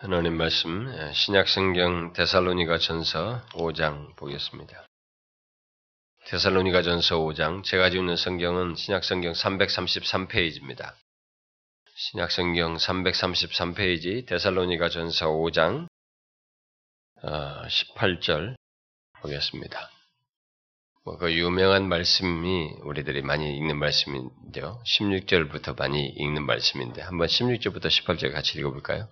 [0.00, 4.86] 하나님 말씀 신약성경 데살로니가 전서 5장 보겠습니다.
[6.26, 10.94] 데살로니가 전서 5장 제가 가지고 있는 성경은 신약성경 333페이지입니다.
[11.96, 15.88] 신약성경 333페이지 데살로니가 전서 5장
[17.24, 18.56] 18절 어,
[19.22, 19.90] 보겠습니다.
[21.06, 24.80] 뭐그 유명한 말씀이 우리들이 많이 읽는 말씀인데요.
[24.86, 29.08] 16절부터 많이 읽는 말씀인데 한번 16절부터 18절 같이 읽어볼까요?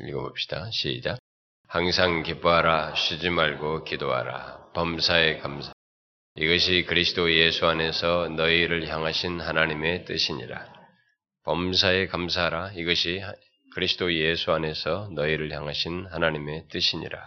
[0.00, 0.70] 읽어봅시다.
[0.70, 1.18] 시작.
[1.68, 5.72] 항상 기뻐하라, 쉬지 말고 기도하라, 범사에 감사.
[6.36, 10.72] 이것이 그리스도 예수 안에서 너희를 향하신 하나님의 뜻이니라.
[11.44, 12.72] 범사에 감사하라.
[12.72, 13.22] 이것이
[13.74, 17.20] 그리스도 예수 안에서 너희를 향하신 하나님의 뜻이니라.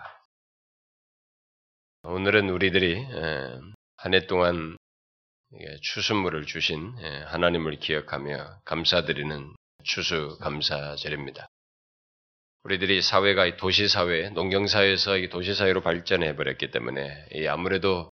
[2.03, 3.03] 오늘은 우리들이
[3.97, 4.77] 한 해 동안
[5.81, 6.93] 추수물을 주신
[7.27, 11.47] 하나님을 기억하며 감사드리는 추수 감사절입니다.
[12.67, 18.11] 우리들이 사회가 도시 사회, 농경 사회에서 도시 사회로 발전해 버렸기 때문에 아무래도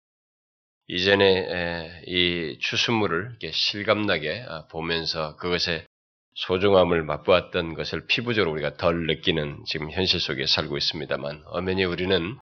[0.86, 5.84] 이전에 이 추수물을 실감나게 아, 보면서 그것의
[6.34, 12.38] 소중함을 맛보았던 것을 피부적으로 우리가 덜 느끼는 지금 현실 속에 살고 있습니다만 엄연히 우리는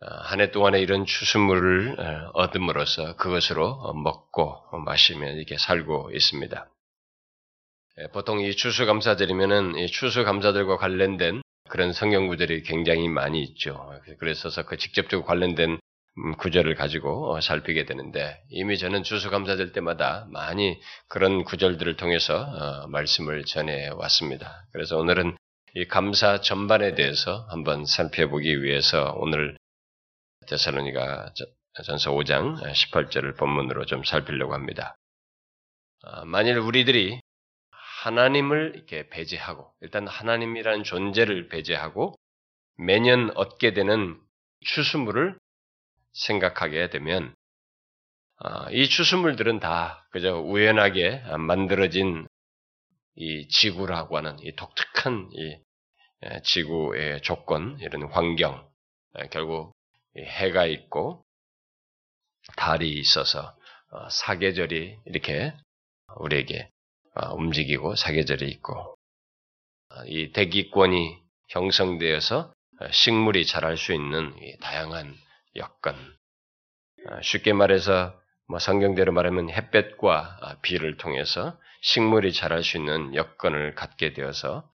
[0.00, 1.96] 아, 한해 동안에 이런 추수물을
[2.34, 6.68] 얻음으로써 그것으로 먹고 마시며 이렇게 살고 있습니다.
[8.00, 13.92] 예, 보통 이 추수감사절이면은 이 추수감사들과 관련된 그런 성경 구절이 굉장히 많이 있죠.
[14.18, 15.78] 그래서 그 직접적으로 관련된
[16.18, 22.86] 음, 구절을 가지고 어, 살피게 되는데 이미 저는 추수감사절 때마다 많이 그런 구절들을 통해서 어,
[22.88, 24.64] 말씀을 전해 왔습니다.
[24.72, 25.36] 그래서 오늘은
[25.74, 29.56] 이 감사 전반에 대해서 한번 살펴보기 위해서 오늘
[30.46, 31.32] 데살로니가
[31.84, 34.96] 전서 5장 18절을 본문으로 좀 살피려고 합니다.
[36.02, 37.20] 아, 만일 우리들이
[38.02, 42.14] 하나님을 이렇게 배제하고 일단 하나님이라는 존재를 배제하고
[42.76, 44.20] 매년 얻게 되는
[44.60, 45.36] 추수물을
[46.12, 47.34] 생각하게 되면
[48.36, 52.28] 아, 이 추수물들은 다 그저 우연하게 만들어진
[53.16, 55.58] 이 지구라고 하는 이 독특한 이
[56.44, 58.68] 지구의 조건 이런 환경
[59.32, 59.72] 결국
[60.16, 61.24] 해가 있고
[62.56, 63.56] 달이 있어서
[63.90, 65.52] 어, 사계절이 이렇게
[66.16, 66.77] 우리에게 어,
[67.32, 68.96] 움직이고 사계절이 있고
[69.90, 71.18] 어, 이 대기권이
[71.48, 75.14] 형성되어서 어, 식물이 자랄 수 있는 다양한
[75.56, 75.96] 여건
[77.22, 78.14] 쉽게 말해서
[78.48, 84.68] 뭐 성경대로 말하면 햇볕과 아, 비를 통해서 식물이 자랄 수 있는 여건을 갖게 되어서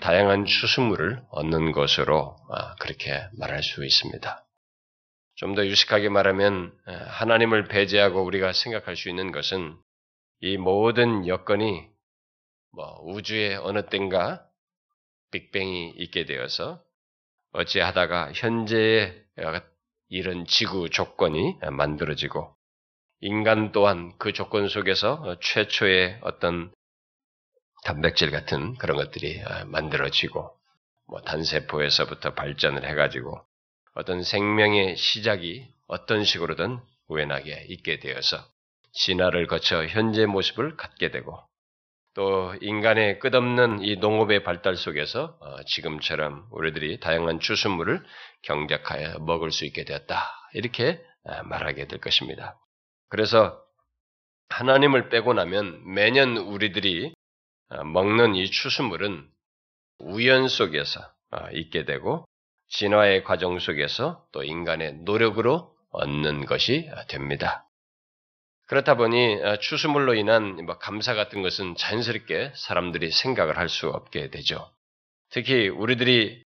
[0.00, 4.42] 다양한 추수물을 얻는 것으로 아, 그렇게 말할 수 있습니다.
[5.36, 9.76] 좀 더 유식하게 말하면 하나님을 배제하고 우리가 생각할 수 있는 것은
[10.40, 11.88] 이 모든 여건이
[12.72, 14.46] 뭐 우주의 어느 땐가
[15.30, 16.82] 빅뱅이 있게 되어서
[17.52, 19.24] 어찌하다가 현재의
[20.08, 22.54] 이런 지구 조건이 만들어지고
[23.20, 26.70] 인간 또한 그 조건 속에서 최초의 어떤
[27.84, 30.54] 단백질 같은 그런 것들이 만들어지고
[31.06, 33.40] 뭐 단세포에서부터 발전을 해가지고
[33.94, 38.44] 어떤 생명의 시작이 어떤 식으로든 우연하게 있게 되어서
[38.96, 41.38] 진화를 거쳐 현재 모습을 갖게 되고
[42.14, 48.02] 또 인간의 끝없는 이 농업의 발달 속에서 어, 지금처럼 우리들이 다양한 추수물을
[48.40, 50.24] 경작하여 먹을 수 있게 되었다.
[50.54, 52.58] 이렇게 어, 말하게 될 것입니다.
[53.10, 53.62] 그래서
[54.48, 57.12] 하나님을 빼고 나면 매년 우리들이
[57.68, 59.28] 어, 먹는 이 추수물은
[59.98, 61.00] 우연 속에서
[61.52, 62.24] 있게 되고
[62.68, 67.65] 진화의 과정 속에서 또 인간의 노력으로 얻는 것이 됩니다.
[68.66, 74.30] 그렇다 보니 어, 추수물로 인한 뭐 감사 같은 것은 자연스럽게 사람들이 생각을 할 수 없게
[74.30, 74.70] 되죠.
[75.30, 76.42] 특히 우리들이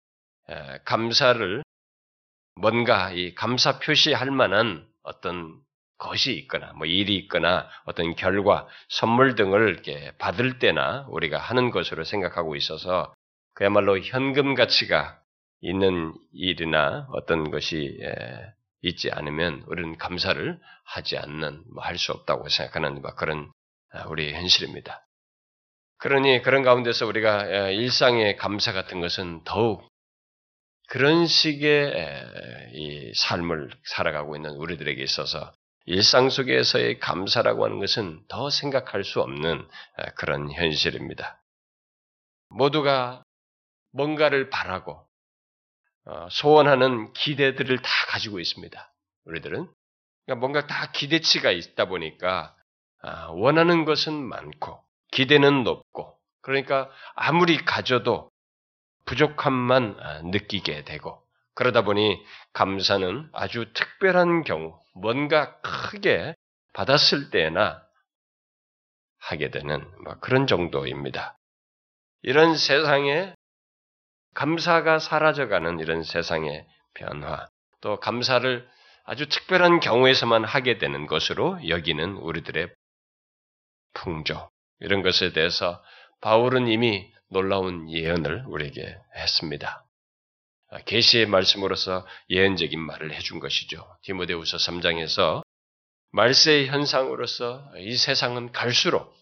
[0.85, 1.63] 감사를
[2.55, 5.61] 뭔가 이 감사 표시할 만한 어떤
[5.99, 12.05] 것이 있거나 뭐 일이 있거나 어떤 결과, 선물 등을 이렇게 받을 때나 우리가 하는 것으로
[12.05, 13.13] 생각하고 있어서
[13.55, 15.21] 그야말로 현금 가치가
[15.61, 17.99] 있는 일이나 어떤 것이
[18.83, 23.51] 있지 않으면 우리는 감사를 하지 않는, 뭐 할 수 없다고 생각하는 뭐 그런
[23.93, 25.05] 아, 우리의 현실입니다.
[25.99, 29.89] 그러니 그런 가운데서 우리가 일상의 감사 같은 것은 더욱
[30.89, 31.93] 그런 식의
[32.75, 35.53] 이 삶을 살아가고 있는 우리들에게 있어서
[35.87, 39.67] 일상 속에서의 감사라고 하는 것은 더 생각할 수 없는
[40.17, 41.43] 그런 현실입니다.
[42.51, 43.23] 모두가
[43.93, 45.08] 뭔가를 바라고 어,
[46.31, 48.93] 소원하는 기대들을 다 가지고 있습니다.
[49.27, 49.69] 우리들은
[50.27, 52.55] 그러니까 뭔가 다 기대치가 있다 보니까
[53.01, 54.83] 아, 원하는 것은 많고
[55.13, 58.31] 기대는 높고 그러니까 아무리 가져도
[59.07, 61.23] 부족함만 아, 느끼게 되고
[61.55, 62.23] 그러다 보니
[62.53, 66.35] 감사는 아주 특별한 경우 뭔가 크게
[66.73, 67.83] 받았을 때나
[69.19, 71.37] 하게 되는 뭐 그런 정도입니다.
[72.23, 73.35] 이런 세상에
[74.39, 76.65] 감사가 사라져가는 이런 세상의
[76.95, 77.49] 변화,
[77.81, 78.69] 또 감사를
[79.05, 82.73] 아주 특별한 경우에서만 하게 되는 것으로 여기는 우리들의
[83.95, 84.49] 풍조,
[84.79, 85.83] 이런 것에 대해서
[86.21, 89.85] 바울은 이미 놀라운 예언을 우리에게 했습니다.
[90.85, 93.85] 계시의 말씀으로서 예언적인 말을 해준 것이죠.
[94.03, 95.43] 디모데후서 3장에서
[96.13, 99.13] 말세의 현상으로서 이 세상은 갈수록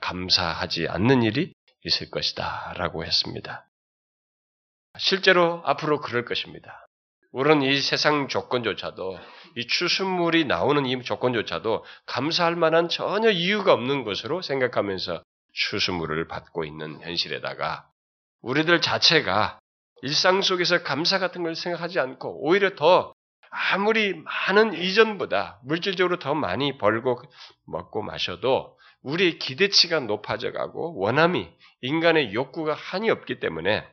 [0.00, 1.52] 감사하지 않는 일이
[1.84, 3.68] 있을 것이다 라고 했습니다.
[4.98, 6.86] 실제로 앞으로 그럴 것입니다.
[7.32, 9.18] 우리는 이 세상 조건조차도
[9.56, 15.22] 이 추수물이 나오는 이 조건조차도 감사할 만한 전혀 이유가 없는 것으로 생각하면서
[15.54, 17.88] 추수물을 받고 있는 현실에다가
[18.42, 19.58] 우리들 자체가
[20.02, 23.14] 일상 속에서 감사 같은 걸 생각하지 않고 오히려 더
[23.50, 27.22] 아무리 많은 이전보다 물질적으로 더 많이 벌고
[27.66, 31.48] 먹고 마셔도 우리의 기대치가 높아져 가고 원함이
[31.82, 33.86] 인간의 욕구가 한이 없기 때문에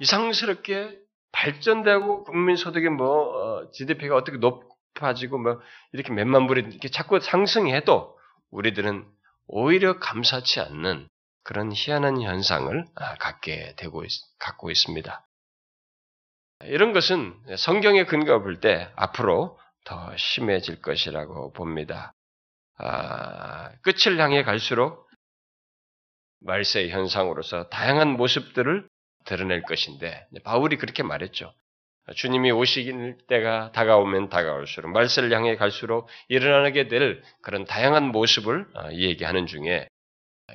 [0.00, 0.98] 이상스럽게
[1.32, 5.60] 발전되고 국민 소득이 뭐 GDP가 어, 어떻게 높아지고 뭐
[5.92, 8.18] 이렇게 몇만 불이 이렇게 자꾸 상승해도
[8.50, 9.06] 우리들은
[9.46, 11.08] 오히려 감사치 않는
[11.44, 15.26] 그런 희한한 현상을 아, 갖게 되고 있, 갖고 있습니다.
[16.64, 22.12] 이런 것은 성경의 근거 볼 때 앞으로 더 심해질 것이라고 봅니다.
[22.78, 25.08] 아, 끝을 향해 갈수록
[26.40, 28.88] 말세 현상으로서 다양한 모습들을
[29.24, 31.52] 드러낼 것인데 바울이 그렇게 말했죠.
[32.16, 39.46] 주님이 오시길 때가 다가오면 다가올수록 말세를 향해 갈수록 일어나게 될 그런 다양한 모습을 어, 얘기하는
[39.46, 39.86] 중에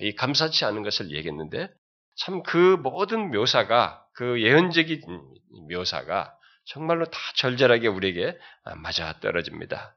[0.02, 1.70] 이 감사치 않은 것을 얘기했는데
[2.18, 5.02] 참 그 모든 묘사가 그 예언적인
[5.70, 6.34] 묘사가
[6.66, 9.96] 정말로 다 절절하게 우리에게 아, 맞아 떨어집니다.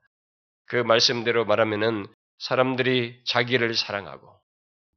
[0.67, 2.07] 그 말씀대로 말하면은
[2.39, 4.41] 사람들이 자기를 사랑하고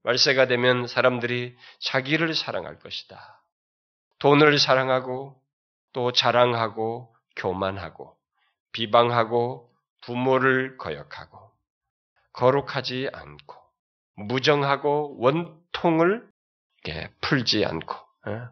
[0.03, 3.42] 말세가 되면 사람들이 자기를 사랑할 것이다.
[4.19, 5.41] 돈을 사랑하고
[5.93, 8.17] 또 자랑하고 교만하고
[8.71, 9.71] 비방하고
[10.01, 11.51] 부모를 거역하고
[12.33, 13.55] 거룩하지 않고
[14.15, 16.27] 무정하고 원통을
[17.21, 18.49] 풀지 않고 어?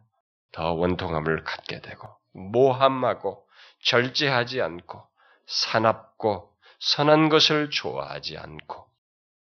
[0.52, 3.48] 더 원통함을 갖게 되고 모함하고
[3.84, 5.04] 절제하지 않고
[5.48, 8.88] 사납고 선한 것을 좋아하지 않고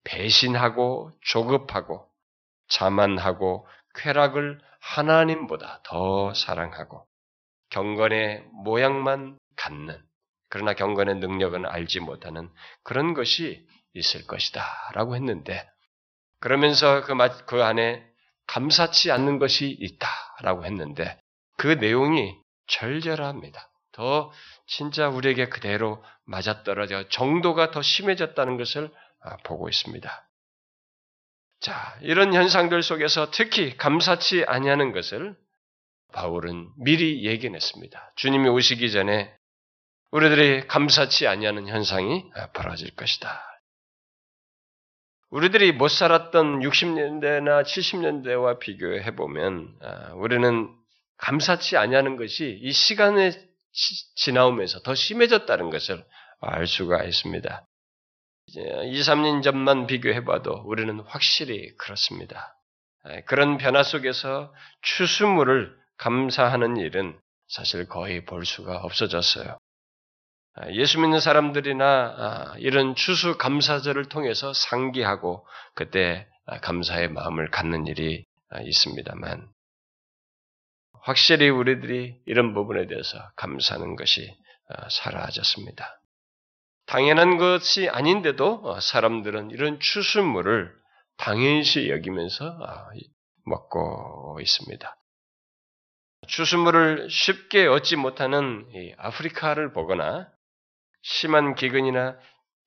[0.04, 2.08] 배신하고 조급하고
[2.70, 7.06] 자만하고 쾌락을 하나님보다 더 사랑하고
[7.70, 10.02] 경건의 모양만 갖는
[10.50, 12.50] 그러나 경건의 능력은 알지 못하는
[12.84, 14.64] 그런 것이 있을 것이다
[14.94, 15.68] 라고 했는데
[16.40, 18.06] 그러면서 그, 그 안에
[18.48, 20.08] 감사치 않는 것이 있다
[20.42, 21.20] 라고 했는데
[21.58, 22.36] 그 내용이
[22.68, 23.70] 절절합니다.
[23.92, 24.32] 더
[24.68, 28.92] 진짜 우리에게 그대로 맞아떨어져 정도가 더 심해졌다는 것을
[29.22, 30.27] 아, 보고 있습니다.
[31.60, 35.36] 자, 이런 현상들 속에서 특히 감사치 아니하는 것을
[36.14, 38.14] 바울은 미리 예견했습니다.
[38.16, 39.34] 주님이 오시기 전에
[40.12, 43.44] 우리들이 감사치 아니하는 현상이 벌어질 것이다.
[45.30, 50.74] 우리들이 못 살았던 60년대나 70년대와 비교해 보면 아, 우리는
[51.18, 53.32] 감사치 아니하는 것이 이 시간에
[54.16, 56.06] 지나오면서 더 심해졌다는 것을
[56.40, 57.67] 알 수가 있습니다.
[58.56, 62.58] 2, 3년 전만 비교해 봐도 우리는 확실히 그렇습니다.
[63.04, 69.58] 아, 그런 변화 속에서 추수물을 감사하는 일은 사실 거의 볼 수가 없어졌어요.
[70.56, 76.28] 아, 예수 믿는 사람들이나 아, 이런 추수 감사절을 통해서 상기하고 그때
[76.62, 78.24] 감사의 마음을 갖는 일이
[78.64, 79.50] 있습니다만
[81.02, 84.34] 확실히 우리들이 이런 부분에 대해서 감사하는 것이
[84.90, 85.97] 사라졌습니다.
[86.88, 90.74] 당연한 것이 아닌데도 어, 사람들은 이런 추수물을
[91.18, 92.58] 당연시 여기면서
[93.46, 94.96] 먹고 있습니다.
[96.28, 98.66] 추수물을 쉽게 얻지 못하는
[98.98, 100.30] 아프리카를 보거나
[101.02, 102.18] 심한 기근이나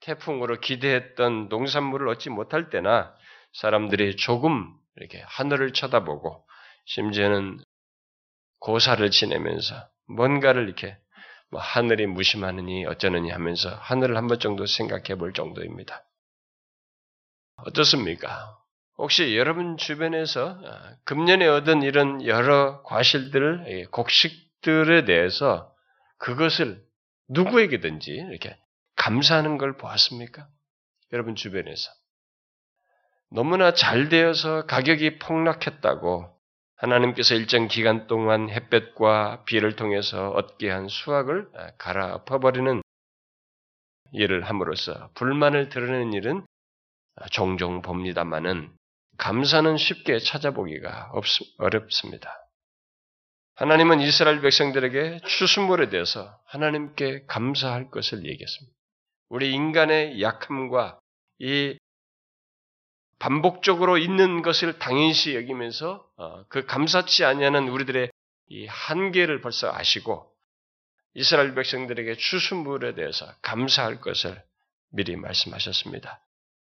[0.01, 3.15] 태풍으로 기대했던 농산물을 얻지 못할 때나
[3.55, 6.47] 사람들이 조금 이렇게 하늘을 쳐다보고
[6.87, 7.59] 심지어는
[8.61, 10.97] 고사를 지내면서 뭔가를 이렇게
[11.51, 16.05] 뭐 하늘이 무심하느니 어쩌느니 하면서 하늘을 한 번 정도 생각해 볼 정도입니다.
[17.57, 18.57] 어떻습니까?
[18.99, 25.75] 혹시 여러분 주변에서 아, 금년에 얻은 이런 여러 과실들, 예, 곡식들에 대해서
[26.19, 26.83] 그것을
[27.29, 28.59] 누구에게든지 이렇게
[28.97, 30.49] 감사하는 걸 보았습니까?
[31.13, 31.91] 여러분 주변에서.
[33.31, 36.40] 너무나 잘 되어서 가격이 폭락했다고
[36.81, 42.81] 하나님께서 일정 기간 동안 햇볕과 비를 통해서 얻게 한 수확을 갈아 엎어버리는
[44.13, 46.47] 일을 함으로써 불만을 드러내는 일은
[47.33, 48.73] 종종 봅니다만은
[49.19, 51.25] 감사는 쉽게 찾아보기가 없,
[51.59, 52.49] 어렵습니다.
[53.57, 58.75] 하나님은 이스라엘 백성들에게 추수물에 대해서 하나님께 감사할 것을 얘기했습니다.
[59.29, 60.99] 우리 인간의 약함과
[61.41, 61.77] 이
[63.21, 68.11] 반복적으로 있는 것을 당연시 여기면서 어, 그 감사치 아니하는 우리들의
[68.49, 70.29] 이 한계를 벌써 아시고
[71.15, 74.43] 이스라엘 백성들에게 추수물에 대해서 감사할 것을
[74.91, 76.21] 미리 말씀하셨습니다.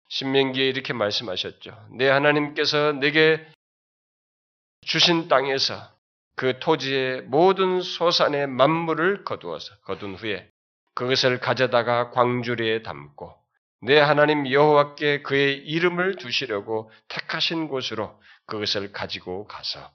[0.09, 1.87] 신명기에 이렇게 말씀하셨죠.
[1.91, 3.45] 내 하나님께서 내게
[4.81, 5.75] 주신 땅에서
[6.35, 10.49] 그 토지의 모든 소산의 만물을 거두어서 거둔 후에
[10.95, 13.35] 그것을 가져다가 광주리에 담고
[13.81, 19.91] 내 하나님 여호와께 그의 이름을 두시려고 택하신 곳으로 그것을 가지고 가서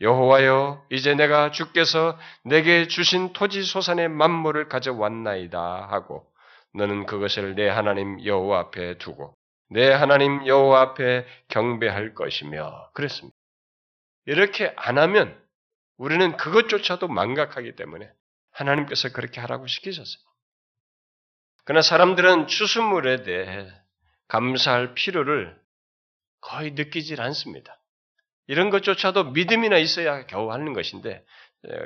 [0.00, 6.26] 여호와여 이제 내가 주께서 내게 주신 토지 소산의 만물을 가져왔나이다 하고
[6.74, 9.36] 너는 그것을 내 하나님 여호와 앞에 두고
[9.68, 13.36] 내 하나님 여호와 앞에 경배할 것이며 그랬습니다.
[14.26, 15.40] 이렇게 안 하면
[15.96, 18.10] 우리는 그것조차도 망각하기 때문에
[18.52, 20.31] 하나님께서 그렇게 하라고 시키셨어요.
[21.64, 23.70] 그러나 사람들은 추수물에 대해
[24.28, 25.60] 감사할 필요를
[26.40, 27.78] 거의 느끼질 않습니다.
[28.48, 31.24] 이런 것조차도 믿음이나 있어야 겨우 하는 것인데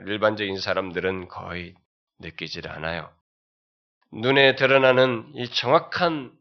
[0.07, 1.75] 일반적인 사람들은 거의
[2.19, 3.13] 느끼질 않아요.
[4.13, 6.33] 눈에 드러나는 이 정확한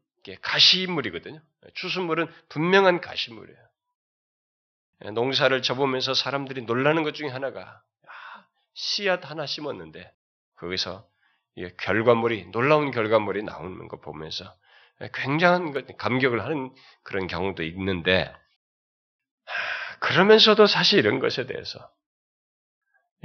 [0.42, 1.42] 가시물이거든요.
[1.74, 3.60] 추수물은 분명한 가시물이에요.
[5.13, 7.82] 농사를 접으면서 사람들이 놀라는 것 중에 하나가
[8.74, 10.10] 씨앗 하나 심었는데
[10.56, 11.06] 거기서
[11.77, 14.55] 결과물이 놀라운 결과물이 나오는 거 보면서
[15.13, 18.33] 굉장한 감격을 하는 그런 경우도 있는데
[20.00, 21.89] 그러면서도 사실 이런 것에 대해서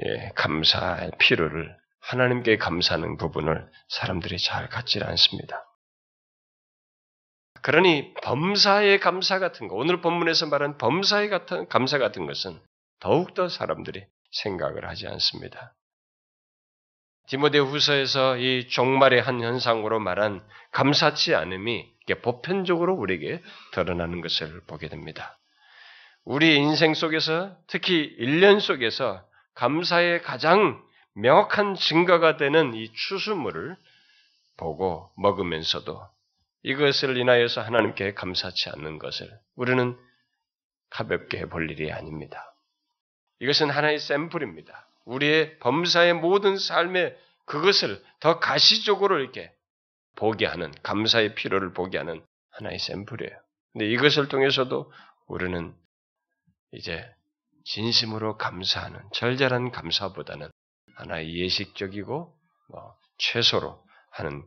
[0.05, 5.67] 예, 감사할 필요를 하나님께 감사하는 부분을 사람들이 잘 갖지 않습니다.
[7.63, 12.59] 그러니 범사의 감사 같은 거, 오늘 본문에서 말한 범사의 같은 감사 같은 것은
[13.01, 15.75] 더욱더 사람들이 생각을 하지 않습니다.
[17.31, 21.89] 디모데 후서에서 이 종말의 한 현상으로 말한 감사치 않음이
[22.23, 25.39] 보편적으로 우리에게 드러나는 것을 보게 됩니다.
[26.25, 30.83] 우리 인생 속에서 특히 1년 속에서 감사의 가장
[31.15, 33.77] 명확한 증거가 되는 이 추수물을
[34.57, 36.03] 보고 먹으면서도
[36.65, 39.97] 이것을 인하여서 하나님께 감사치 않는 것을 우리는
[40.91, 42.53] 가볍게 볼 일이 아닙니다.
[43.39, 44.90] 이것은 하나의 샘플입니다.
[45.05, 47.17] 우리의 범사의 모든 삶에
[47.47, 49.53] 그것을 더 가시적으로 이렇게
[50.17, 53.37] 보게 하는, 감사의 필요를 보게 하는 하나의 샘플이에요.
[53.73, 54.93] 근데 이것을 통해서도
[55.27, 55.75] 우리는
[56.73, 57.05] 이제
[57.65, 60.51] 진심으로 감사하는, 절절한 감사보다는
[60.97, 62.37] 하나의 예식적이고,
[62.69, 64.45] 뭐, 최소로 하는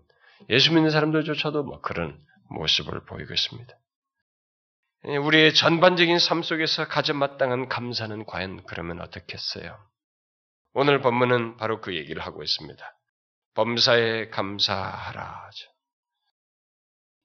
[0.49, 2.19] 예수 믿는 사람들조차도 뭐 그런
[2.49, 3.73] 모습을 보이고 있습니다.
[5.05, 9.77] 우리의 전반적인 삶 속에서 가져 마땅한 감사는 과연 그러면 어떻겠어요?
[10.73, 12.83] 오늘 본문은 바로 그 얘기를 하고 있습니다.
[13.55, 15.49] 범사에 감사하라.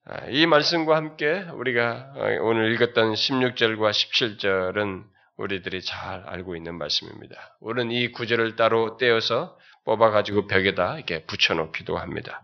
[0.05, 5.03] 아, 이 말씀과 함께 우리가 오늘 읽었던 16절과 17절은
[5.37, 7.57] 우리들이 잘 알고 있는 말씀입니다.
[7.59, 12.43] 우리는 이 구절을 따로 떼어서 뽑아가지고 벽에다 이렇게 붙여놓기도 합니다.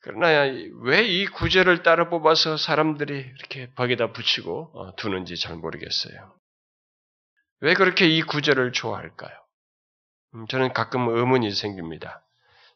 [0.00, 0.28] 그러나
[0.82, 6.34] 왜 이 구절을 따로 뽑아서 사람들이 이렇게 벽에다 붙이고 어, 두는지 잘 모르겠어요.
[7.60, 9.45] 왜 그렇게 이 구절을 좋아할까요?
[10.36, 12.22] 음, 저는 가끔 의문이 생깁니다.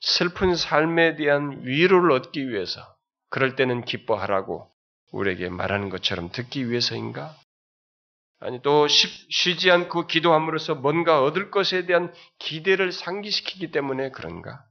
[0.01, 2.81] 슬픈 삶에 대한 위로를 얻기 위해서
[3.29, 4.71] 그럴 때는 기뻐하라고
[5.13, 7.35] 우리에게 말하는 것처럼 듣기 위해서인가?
[8.41, 14.65] 아니 또 쉬지 않고 기도함으로써 뭔가 얻을 것에 대한 기대를 상기시키기 때문에 그런가?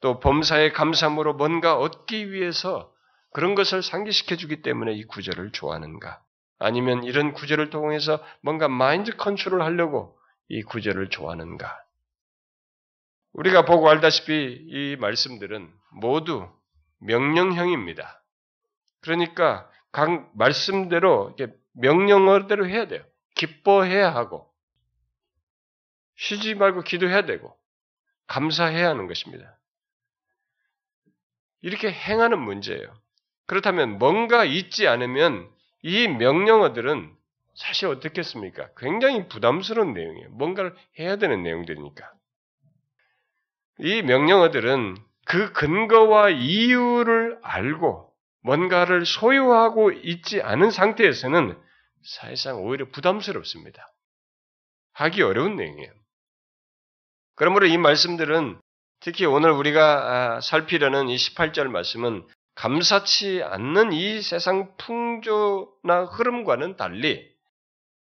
[0.00, 2.90] 또 범사의 감사함으로 뭔가 얻기 위해서
[3.34, 6.22] 그런 것을 상기시켜 주기 때문에 이 구절을 좋아하는가?
[6.58, 10.18] 아니면 이런 구절을 통해서 뭔가 마인드 컨트롤 하려고
[10.48, 11.85] 이 구절을 좋아하는가?
[13.36, 16.48] 우리가 보고 알다시피 이 말씀들은 모두
[17.00, 18.22] 명령형입니다.
[19.00, 21.36] 그러니까 각 말씀대로
[21.74, 23.04] 명령어대로 해야 돼요.
[23.34, 24.50] 기뻐해야 하고
[26.16, 27.54] 쉬지 말고 기도해야 되고
[28.26, 29.58] 감사해야 하는 것입니다.
[31.60, 32.94] 이렇게 행하는 문제예요.
[33.46, 35.50] 그렇다면 뭔가 있지 않으면
[35.82, 37.14] 이 명령어들은
[37.54, 38.70] 사실 어떻겠습니까?
[38.78, 40.30] 굉장히 부담스러운 내용이에요.
[40.30, 42.15] 뭔가를 해야 되는 내용들이니까.
[43.78, 51.60] 이 명령어들은 그 근거와 이유를 알고 뭔가를 소유하고 있지 않은 상태에서는
[52.04, 53.92] 사실상 오히려 부담스럽습니다.
[54.92, 55.92] 하기 어려운 내용이에요.
[57.34, 58.58] 그러므로 이 말씀들은
[59.00, 67.30] 특히 오늘 우리가 아, 살피려는 이 18절 말씀은 감사치 않는 이 세상 풍조나 흐름과는 달리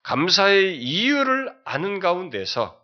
[0.04, 2.80] 감사의 이유를 아는 가운데서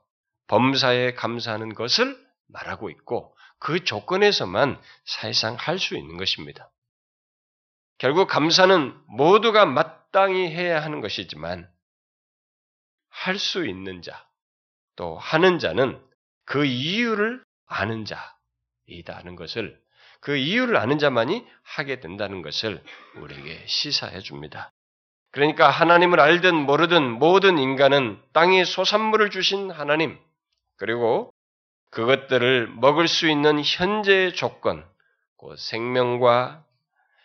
[0.48, 2.18] 범사에 감사하는 것을
[2.48, 6.70] 말하고 있고 그 조건에서만 사실상 할 수 있는 것입니다.
[7.98, 11.70] 결국 감사는 모두가 마땅히 해야 하는 것이지만
[13.08, 14.26] 할 수 있는 자,
[14.96, 16.02] 또 하는 자는
[16.44, 19.80] 그 이유를 아는 자이다는 것을
[20.20, 22.82] 그 이유를 아는 자만이 하게 된다는 것을
[23.16, 24.72] 우리에게 시사해 줍니다.
[25.30, 30.18] 그러니까 하나님을 알든 모르든 모든 인간은 땅에 소산물을 주신 하나님,
[30.76, 31.32] 그리고
[31.92, 34.84] 그것들을 먹을 수 있는 현재의 조건,
[35.38, 36.64] 그 생명과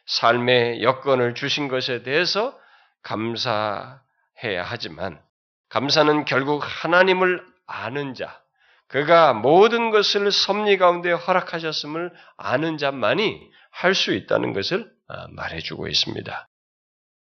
[0.05, 2.57] 삶의 여건을 주신 것에 대해서
[3.01, 5.21] 감사해야 하지만,
[5.69, 8.41] 감사는 결국 하나님을 아는 자,
[8.87, 16.47] 그가 모든 것을 섭리 가운데 허락하셨음을 아는 자만이 할 수 있다는 것을 아, 말해주고 있습니다.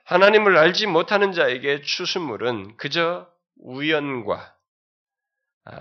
[0.06, 3.28] 하나님을 알지 못하는 자에게 추수물은 그저
[3.62, 4.53] 우연과 아,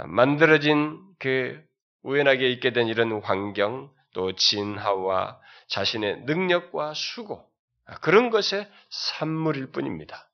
[0.07, 1.63] 만들어진 그
[2.03, 7.49] 우연하게 있게 된 이런 환경, 또 진화와 자신의 능력과 수고,
[7.87, 10.29] 아, 그런 것의 산물일 뿐입니다.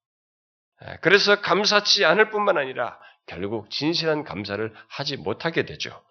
[1.00, 6.02] 그래서 감사치 않을 뿐만 아니라 결국 진실한 감사를 하지 못하게 되죠.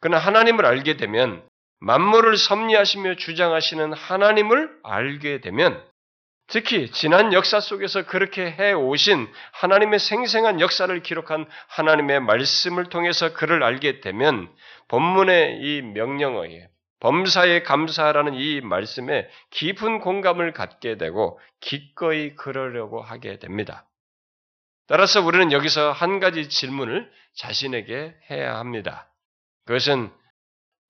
[0.00, 1.46] 그러나 하나님을 알게 되면
[1.80, 5.86] 만물을 섭리하시며 주장하시는 하나님을 알게 되면
[6.46, 13.62] 특히 지난 역사 속에서 그렇게 해 오신 하나님의 생생한 역사를 기록한 하나님의 말씀을 통해서 그를
[13.62, 14.52] 알게 되면
[14.88, 16.68] 본문의 이 명령어에
[17.00, 23.86] 범사에 감사라는 이 말씀에 깊은 공감을 갖게 되고 기꺼이 그러려고 하게 됩니다.
[24.86, 29.10] 따라서 우리는 여기서 한 가지 질문을 자신에게 해야 합니다.
[29.66, 30.10] 그것은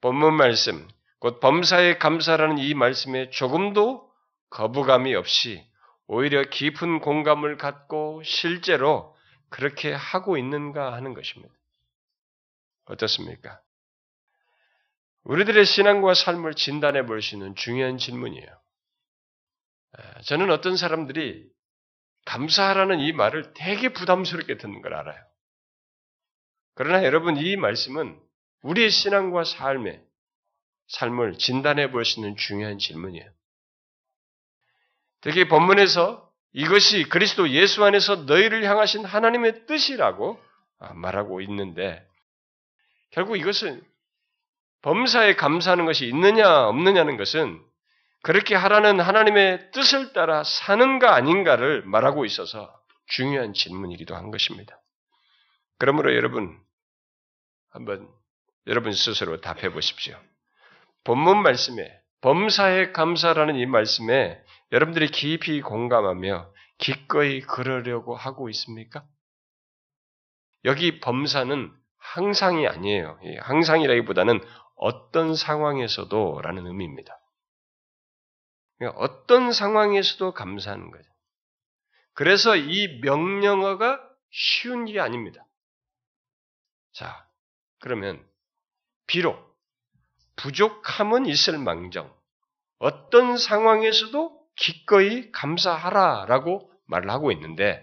[0.01, 0.87] 본문 말씀,
[1.21, 4.14] 곧 범사에 감사라는 이 말씀에 조금도
[4.55, 5.67] 거부감이 없이
[6.07, 9.17] 오히려 깊은 공감을 갖고 실제로
[9.49, 11.53] 그렇게 하고 있는가 하는 것입니다.
[12.85, 13.61] 어떻습니까?
[15.25, 18.47] 우리들의 신앙과 삶을 진단해 볼 수 있는 중요한 질문이에요.
[20.27, 21.49] 저는 어떤 사람들이
[22.27, 25.21] 감사하라는 이 말을 되게 부담스럽게 듣는 걸 알아요.
[26.75, 28.21] 그러나 여러분 이 말씀은
[28.63, 30.01] 우리의 신앙과 삶의
[30.89, 33.29] 삶을 진단해 볼 수 있는 중요한 질문이에요.
[35.25, 40.39] 특히 본문에서 이것이 그리스도 예수 안에서 너희를 향하신 하나님의 뜻이라고
[40.93, 42.07] 말하고 있는데
[43.11, 43.83] 결국 이것은
[44.83, 47.59] 범사에 감사하는 것이 있느냐 없느냐는 것은
[48.23, 52.71] 그렇게 하라는 하나님의 뜻을 따라 사는가 아닌가를 말하고 있어서
[53.07, 54.79] 중요한 질문이기도 한 것입니다.
[55.79, 56.55] 그러므로 여러분,
[57.71, 58.07] 한번
[58.67, 60.19] 여러분 스스로 답해 보십시오.
[61.05, 64.44] 본문 말씀에 범사에 감사라는 이 말씀에
[64.75, 69.07] 여러분들이 깊이 공감하며 기꺼이 그러려고 하고 있습니까?
[70.65, 73.17] 여기 범사는 항상이 아니에요.
[73.41, 74.41] 항상이라기보다는
[74.75, 77.21] 어떤 상황에서도 라는 의미입니다.
[78.79, 81.09] 그러니까 어떤 상황에서도 감사하는 거죠.
[82.13, 85.47] 그래서 이 명령어가 쉬운 일이 아닙니다.
[86.95, 87.29] 자,
[87.79, 88.29] 그러면
[89.07, 89.57] 비록
[90.35, 92.13] 부족함은 있을 망정
[92.81, 97.83] 어떤 상황에서도 기꺼이 감사하라라고 말을 하고 있는데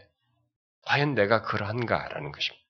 [0.84, 2.62] 과연 내가 그러한가라는 것입니다.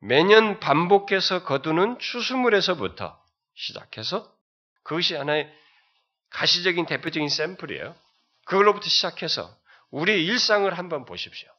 [0.00, 3.22] 매년 반복해서 거두는 추수물에서부터
[3.54, 4.34] 시작해서
[4.82, 5.52] 그것이 하나의
[6.30, 7.94] 가시적인 대표적인 샘플이에요.
[8.46, 9.54] 그걸로부터 시작해서
[9.90, 11.50] 우리의 일상을 한번 보십시오.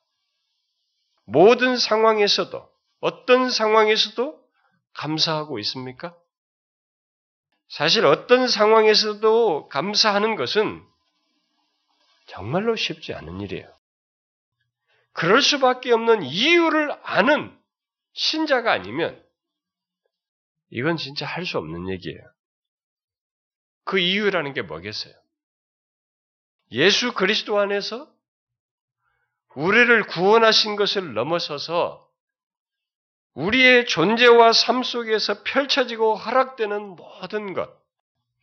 [1.25, 4.41] 모든 상황에서도 어떤 상황에서도
[4.93, 6.15] 감사하고 있습니까?
[7.69, 10.85] 사실 어떤 상황에서도 감사하는 것은
[12.31, 13.67] 정말로 쉽지 않은 일이에요.
[15.11, 17.57] 그럴 수밖에 없는 이유를 아는
[18.13, 19.21] 신자가 아니면
[20.69, 22.21] 이건 진짜 할 수 없는 얘기예요.
[23.83, 25.13] 그 이유라는 게 뭐겠어요?
[26.71, 28.09] 예수 그리스도 안에서
[29.55, 32.09] 우리를 구원하신 것을 넘어서서
[33.33, 37.69] 우리의 존재와 삶 속에서 펼쳐지고 허락되는 모든 것,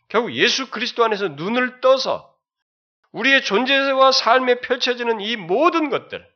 [0.08, 2.37] 결국 예수 그리스도 안에서 눈을 떠서
[3.12, 6.26] 우리의 존재와 삶에 펼쳐지는 이 모든 것들,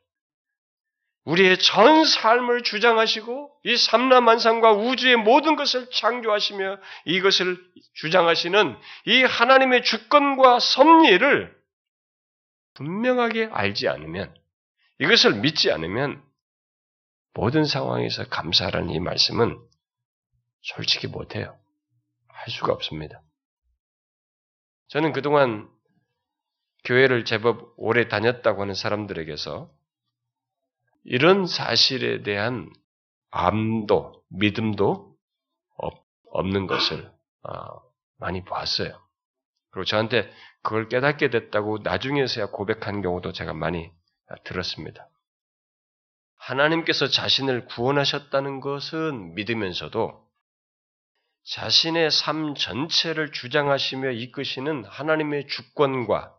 [1.25, 7.57] 우리의 전 삶을 주장하시고 이 삼라만상과 우주의 모든 것을 창조하시며 이것을
[7.93, 11.63] 주장하시는 이 하나님의 주권과 섭리를
[12.73, 14.35] 분명하게 알지 않으면
[14.99, 16.21] 이것을 믿지 않으면
[17.33, 19.57] 모든 상황에서 감사하라는 이 말씀은
[20.61, 21.57] 솔직히 못해요.
[22.27, 23.21] 할 수가 없습니다.
[24.89, 25.72] 저는 그동안
[26.83, 29.69] 교회를 제법 오래 다녔다고 하는 사람들에게서
[31.05, 32.71] 이런 사실에 대한
[33.31, 35.13] 암도, 믿음도
[36.33, 37.11] 없는 것을
[37.43, 37.67] 아,
[38.17, 38.99] 많이 봤어요.
[39.69, 43.91] 그리고 저한테 그걸 깨닫게 됐다고 나중에서야 고백한 경우도 제가 많이
[44.43, 45.09] 들었습니다.
[46.37, 50.23] 하나님께서 자신을 구원하셨다는 것은 믿으면서도
[51.45, 56.33] 자신의 삶 전체를 주장하시며 이끄시는 하나님의 주권과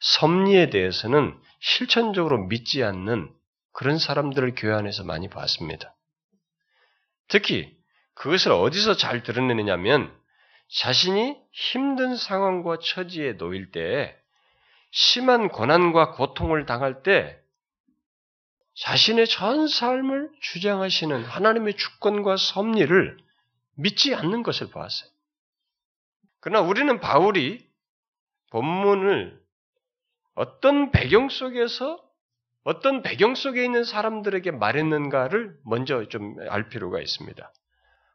[0.00, 3.32] 섭리에 대해서는 실천적으로 믿지 않는
[3.72, 5.94] 그런 사람들을 교회 안에서 많이 봤습니다.
[7.28, 7.76] 특히
[8.14, 10.12] 그것을 어디서 잘 드러내느냐면
[10.68, 14.16] 자신이 힘든 상황과 처지에 놓일 때
[14.90, 17.38] 심한 고난과 고통을 당할 때
[18.74, 23.18] 자신의 전 삶을 주장하시는 하나님의 주권과 섭리를
[23.74, 25.10] 믿지 않는 것을 보았어요.
[26.40, 27.66] 그러나 우리는 바울이
[28.50, 29.40] 본문을
[30.38, 31.98] 어떤 배경 속에서
[32.62, 37.52] 어떤 배경 속에 있는 사람들에게 말했는가를 먼저 좀 알 필요가 있습니다.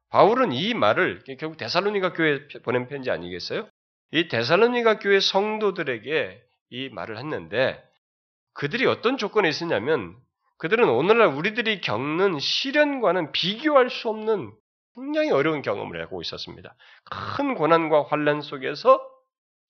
[0.09, 3.67] 바울은 이 말을 결국 데살로니가 교회 보낸 편지 아니겠어요?
[4.11, 7.83] 이 데살로니가 교회 성도들에게 이 말을 했는데
[8.53, 10.15] 그들이 어떤 조건에 있었냐면
[10.59, 14.53] 그들은 오늘날 우리들이 겪는 시련과는 비교할 수 없는
[14.95, 16.73] 굉장히 어려운 경험을 하고 있었습니다.
[17.35, 19.01] 큰 고난과 환란 속에서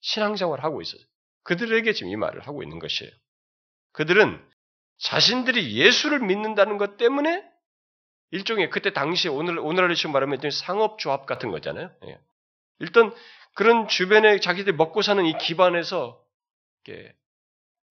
[0.02, 1.02] 신앙생활을 하고 있어요.
[1.44, 3.10] 그들에게 지금 이 말을 하고 있는 것이에요.
[3.92, 4.44] 그들은
[4.98, 7.44] 자신들이 예수를 믿는다는 것 때문에
[8.30, 11.90] 일종의 그때 당시 오늘 오늘날로 지금 말하면 상업조합 같은 거잖아요.
[12.06, 12.18] 예.
[12.80, 13.14] 일단
[13.54, 16.20] 그런 주변에 자기들이 먹고 사는 이 기반에서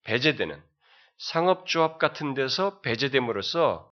[0.04, 0.62] 배제되는
[1.16, 3.90] 상업조합 같은 데서 배제됨으로써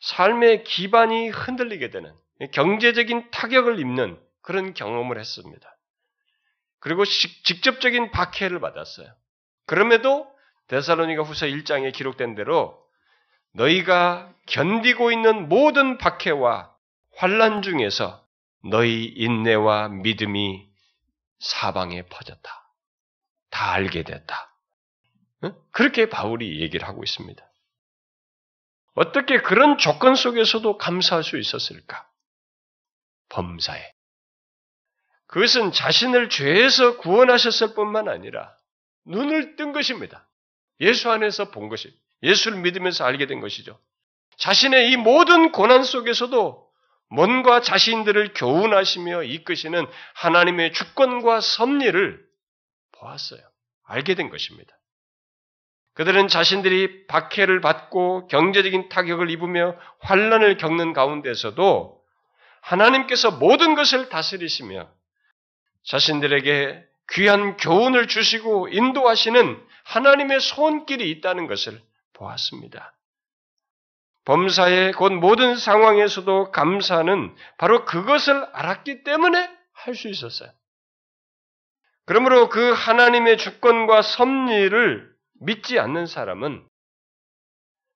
[0.00, 2.14] 삶의 기반이 흔들리게 되는
[2.52, 5.76] 경제적인 타격을 입는 그런 경험을 했습니다.
[6.80, 9.06] 그리고 직접적인 박해를 받았어요.
[9.66, 10.26] 그럼에도
[10.68, 12.82] 데살로니가 후서 1장에 기록된 대로
[13.52, 16.74] 너희가 견디고 있는 모든 박해와
[17.16, 18.26] 환란 중에서
[18.64, 20.68] 너희 인내와 믿음이
[21.38, 22.74] 사방에 퍼졌다.
[23.50, 24.54] 다 알게 됐다.
[25.72, 27.42] 그렇게 바울이 얘기를 하고 있습니다.
[28.94, 32.08] 어떻게 그런 조건 속에서도 감사할 수 있었을까?
[33.28, 33.92] 범사에.
[35.30, 38.52] 그것은 자신을 죄에서 구원하셨을 뿐만 아니라
[39.06, 40.28] 눈을 뜬 것입니다.
[40.80, 43.78] 예수 안에서 본 것이, 예수를 믿으면서 알게 된 것이죠.
[44.38, 46.68] 자신의 이 모든 고난 속에서도
[47.10, 52.24] 뭔가 자신들을 교훈하시며 이끄시는 하나님의 주권과 섭리를
[52.92, 53.40] 보았어요.
[53.84, 54.72] 알게 된 것입니다.
[55.94, 62.00] 그들은 자신들이 박해를 받고 경제적인 타격을 입으며 환란을 겪는 가운데서도
[62.62, 64.90] 하나님께서 모든 것을 다스리시며
[65.84, 71.80] 자신들에게 귀한 교훈을 주시고 인도하시는 하나님의 손길이 있다는 것을
[72.12, 72.94] 보았습니다.
[74.24, 80.52] 범사의 곧 모든 상황에서도 감사는 바로 그것을 알았기 때문에 할 수 있었어요.
[82.04, 86.66] 그러므로 그 하나님의 주권과 섭리를 믿지 않는 사람은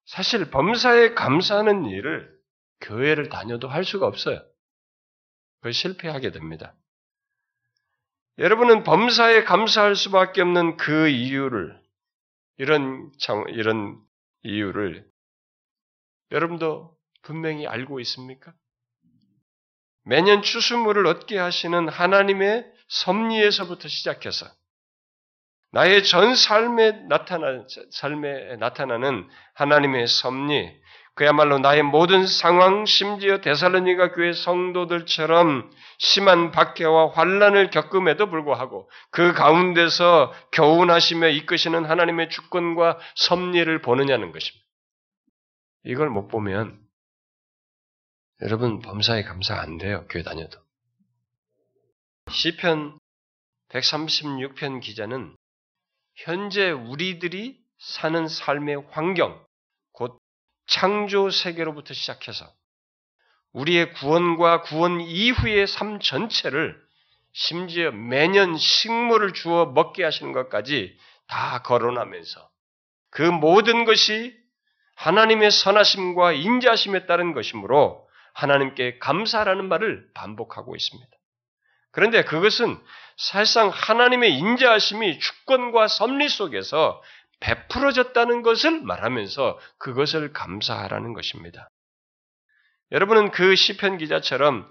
[0.07, 2.35] 사실 범사에 감사하는 일을
[2.81, 4.43] 교회를 다녀도 할 수가 없어요.
[5.59, 6.75] 그걸 실패하게 됩니다.
[8.39, 11.81] 여러분은 범사에 감사할 수밖에 없는 그 이유를
[12.59, 13.13] 이런
[13.49, 14.01] 이런
[14.43, 15.07] 이유를
[16.33, 18.53] 여러분도 분명히 알고 있습니까?
[20.05, 24.47] 매년 추수물을 얻게 하시는 하나님의 섭리에서부터 시작해서
[25.71, 30.81] 나의 전 삶에 나타나 삶에 나타나는 하나님의 섭리,
[31.15, 40.33] 그야말로 나의 모든 상황, 심지어 데살로니가 교회 성도들처럼 심한 박해와 환란을 겪음에도 불구하고 그 가운데서
[40.53, 44.65] 교훈하시며 이끄시는 하나님의 주권과 섭리를 보느냐는 것입니다.
[45.85, 46.81] 이걸 못 보면
[48.43, 50.07] 여러분 범사에 감사 안 돼요.
[50.11, 50.59] 교회 다녀도.
[52.31, 52.99] 시편
[53.69, 55.37] 136편 기자는
[56.17, 59.47] 현재 우리들이 사는 삶의 환경, 곧
[60.67, 62.47] 창조 세계로부터 시작해서
[63.53, 66.83] 우리의 구원과 구원 이후의 삶 전체를
[67.33, 70.97] 심지어 매년 식물을 주어 먹게 하시는 것까지
[71.27, 72.49] 다 거론하면서
[73.11, 74.37] 그 모든 것이
[74.97, 81.11] 하나님의 선하심과 인자하심에 따른 것이므로 하나님께 감사라는 말을 반복하고 있습니다.
[81.91, 82.81] 그런데 그것은
[83.17, 87.01] 사실상 하나님의 인자하심이 주권과 섭리 속에서
[87.45, 91.69] 베풀어졌다는 것을 말하면서 그것을 감사하라는 것입니다.
[92.91, 94.69] 여러분은 그 시편 기자처럼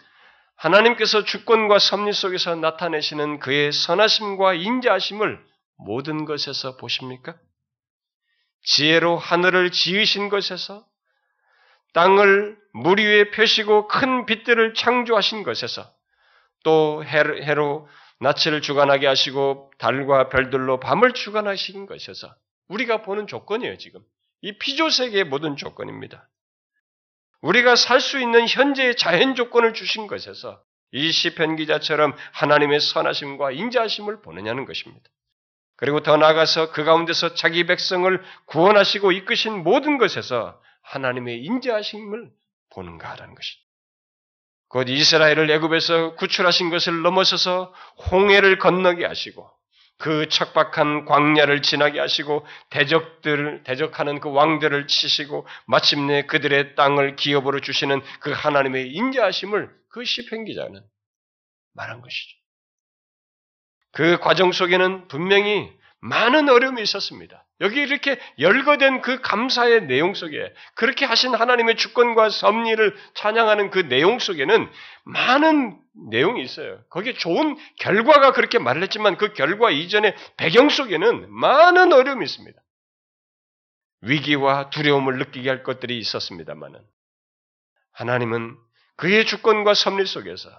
[0.56, 5.40] 하나님께서 주권과 섭리 속에서 나타내시는 그의 선하심과 인자하심을
[5.78, 7.36] 모든 것에서 보십니까?
[8.64, 10.86] 지혜로 하늘을 지으신 것에서
[11.94, 15.92] 땅을 물 위에 펴시고 큰 빛들을 창조하신 것에서
[16.64, 17.88] 또 해로
[18.20, 22.34] 낯을 주관하게 하시고 달과 별들로 밤을 주관하신 것에서
[22.68, 24.02] 우리가 보는 조건이에요, 지금.
[24.42, 26.30] 이 피조세계의 모든 조건입니다.
[27.42, 34.22] 우리가 살 수 있는 현재의 자연 조건을 주신 것에서 이 시편 기자처럼 하나님의 선하심과 인자하심을
[34.22, 35.10] 보느냐는 것입니다.
[35.76, 42.32] 그리고 더 나아가서 그 가운데서 자기 백성을 구원하시고 이끄신 모든 것에서 하나님의 인자하심을
[42.70, 43.60] 보는가라는 것이죠.
[44.68, 47.74] 곧 이스라엘을 애굽에서 구출하신 것을 넘어서서
[48.12, 49.50] 홍해를 건너게 하시고
[49.98, 58.02] 그 척박한 광야를 지나게 하시고 대적들 대적하는 그 왕들을 치시고 마침내 그들의 땅을 기업으로 주시는
[58.20, 60.82] 그 하나님의 인자하심을 그 시편 기자는
[61.74, 62.38] 말한 것이죠.
[63.92, 65.72] 그 과정 속에는 분명히
[66.04, 67.46] 많은 어려움이 있었습니다.
[67.62, 74.20] 여기 이렇게 열거된 그 감사의 내용 속에 그렇게 하신 하나님의 주권과 섭리를 찬양하는 그 내용
[74.20, 74.70] 속에는
[75.06, 76.84] 많은 내용이 있어요.
[76.90, 82.60] 거기에 좋은 결과가 그렇게 말을 했지만 그 결과 이전의 배경 속에는 많은 어려움이 있습니다.
[84.02, 86.82] 위기와 두려움을 느끼게 할 것들이 있었습니다만은
[87.94, 88.58] 하나님은
[88.98, 90.50] 그의 주권과 섭리 속에서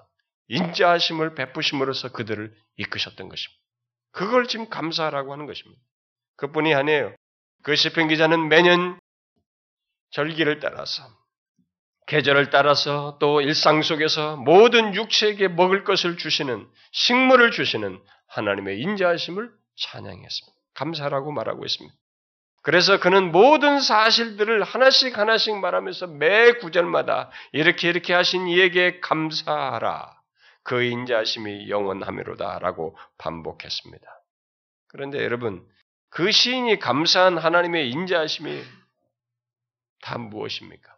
[0.48, 3.63] 인자하심을 베푸심으로써 그들을 이끄셨던 것입니다.
[4.14, 5.80] 그걸 지금 감사하라고 하는 것입니다.
[6.36, 7.14] 그뿐이 아니에요.
[7.62, 8.98] 그 시편 기자는 매년
[10.10, 11.02] 절기를 따라서
[12.06, 20.58] 계절을 따라서 또 일상 속에서 모든 육체에게 먹을 것을 주시는 식물을 주시는 하나님의 인자하심을 찬양했습니다.
[20.74, 21.96] 감사라고 말하고 있습니다.
[22.62, 30.23] 그래서 그는 모든 사실들을 하나씩 하나씩 말하면서 매 구절마다 이렇게 이렇게 하신 이에게 감사하라.
[30.64, 34.06] 그 인자심이 영원하미로다라고 반복했습니다.
[34.88, 35.66] 그런데 여러분,
[36.08, 38.62] 그 시인이 감사한 하나님의 인자심이
[40.00, 40.94] 다 무엇입니까?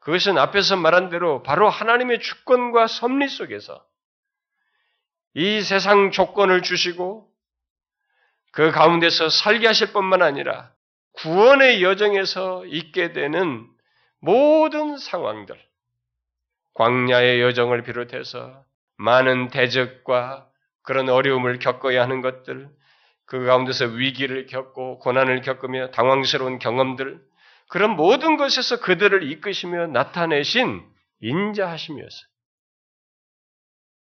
[0.00, 3.84] 그것은 앞에서 말한 대로 바로 하나님의 주권과 섭리 속에서
[5.34, 7.30] 이 세상 조건을 주시고
[8.52, 10.72] 그 가운데서 살게 하실 뿐만 아니라
[11.14, 13.68] 구원의 여정에서 있게 되는
[14.20, 15.58] 모든 상황들,
[16.74, 18.64] 광야의 여정을 비롯해서
[18.96, 20.48] 많은 대적과
[20.82, 22.68] 그런 어려움을 겪어야 하는 것들,
[23.26, 27.20] 그 가운데서 위기를 겪고 고난을 겪으며 당황스러운 경험들,
[27.68, 30.84] 그런 모든 것에서 그들을 이끄시며 나타내신
[31.20, 32.28] 인자하심이었어요.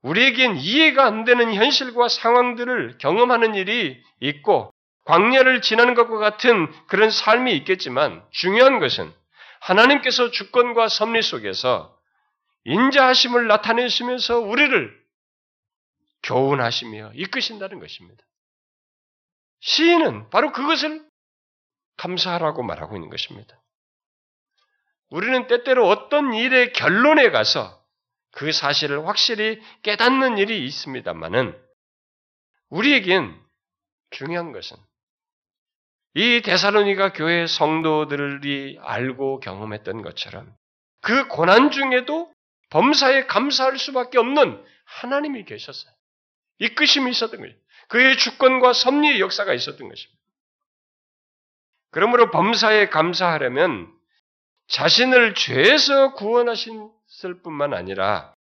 [0.03, 4.73] 우리에겐 이해가 안 되는 현실과 상황들을 경험하는 일이 있고
[5.05, 9.11] 광야를 지나는 것과 같은 그런 삶이 있겠지만 중요한 것은
[9.59, 11.95] 하나님께서 주권과 섭리 속에서
[12.65, 15.01] 인자하심을 나타내시면서 우리를
[16.23, 18.23] 교훈하시며 이끄신다는 것입니다.
[19.61, 21.07] 시인은 바로 그것을
[21.97, 23.61] 감사하라고 말하고 있는 것입니다.
[25.09, 27.81] 우리는 때때로 어떤 일의 결론에 가서
[28.31, 31.59] 그 사실을 확실히 깨닫는 일이 있습니다만은
[32.69, 33.37] 우리에겐
[34.11, 34.77] 중요한 것은
[36.13, 40.53] 이 데살로니가 교회 성도들이 알고 경험했던 것처럼
[41.01, 42.33] 그 고난 중에도
[42.71, 45.93] 범사에 감사할 수밖에 없는 하나님이 계셨어요.
[46.59, 47.55] 이끄심이 있었던 거예요.
[47.87, 50.21] 그의 주권과 섭리의 역사가 있었던 것입니다.
[51.91, 53.91] 그러므로 범사에 감사하려면
[54.67, 58.33] 자신을 죄에서 구원하셨을 뿐만 아니라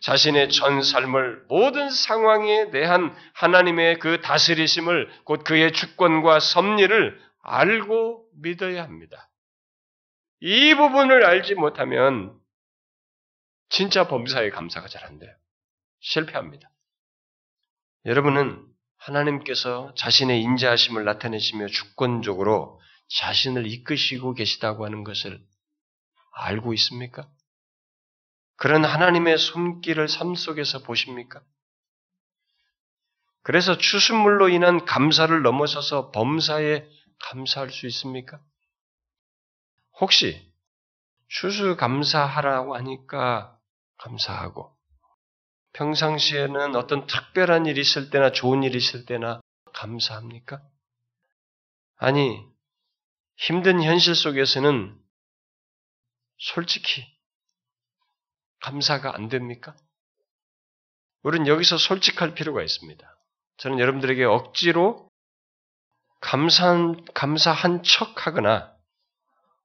[0.00, 8.82] 자신의 전 삶을 모든 상황에 대한 하나님의 그 다스리심을 곧 그의 주권과 섭리를 알고 믿어야
[8.82, 9.28] 합니다.
[10.40, 12.38] 이 부분을 알지 못하면
[13.68, 15.34] 진짜 범사에 감사가 잘 안 돼요.
[16.00, 16.70] 실패합니다.
[18.04, 18.64] 여러분은
[18.98, 25.44] 하나님께서 자신의 인자하심을 나타내시며 주권적으로 자신을 이끄시고 계시다고 하는 것을
[26.32, 27.28] 알고 있습니까?
[28.56, 31.42] 그런 하나님의 손길을 삶 속에서 보십니까?
[33.42, 36.86] 그래서 추수물로 인한 감사를 넘어서서 범사에
[37.20, 38.40] 감사할 수 있습니까?
[40.00, 40.52] 혹시
[41.28, 43.57] 추수 감사하라고 하니까
[43.98, 44.76] 감사하고
[45.72, 49.40] 평상시에는 어떤 특별한 일이 있을 때나 좋은 일이 있을 때나
[49.74, 50.62] 감사합니까?
[51.96, 52.44] 아니,
[53.36, 54.98] 힘든 현실 속에서는
[56.38, 57.04] 솔직히
[58.60, 59.76] 감사가 안 됩니까?
[61.22, 63.18] 우리는 여기서 솔직할 필요가 있습니다.
[63.58, 65.08] 저는 여러분들에게 억지로
[66.20, 68.74] 감사한, 감사한 척 하거나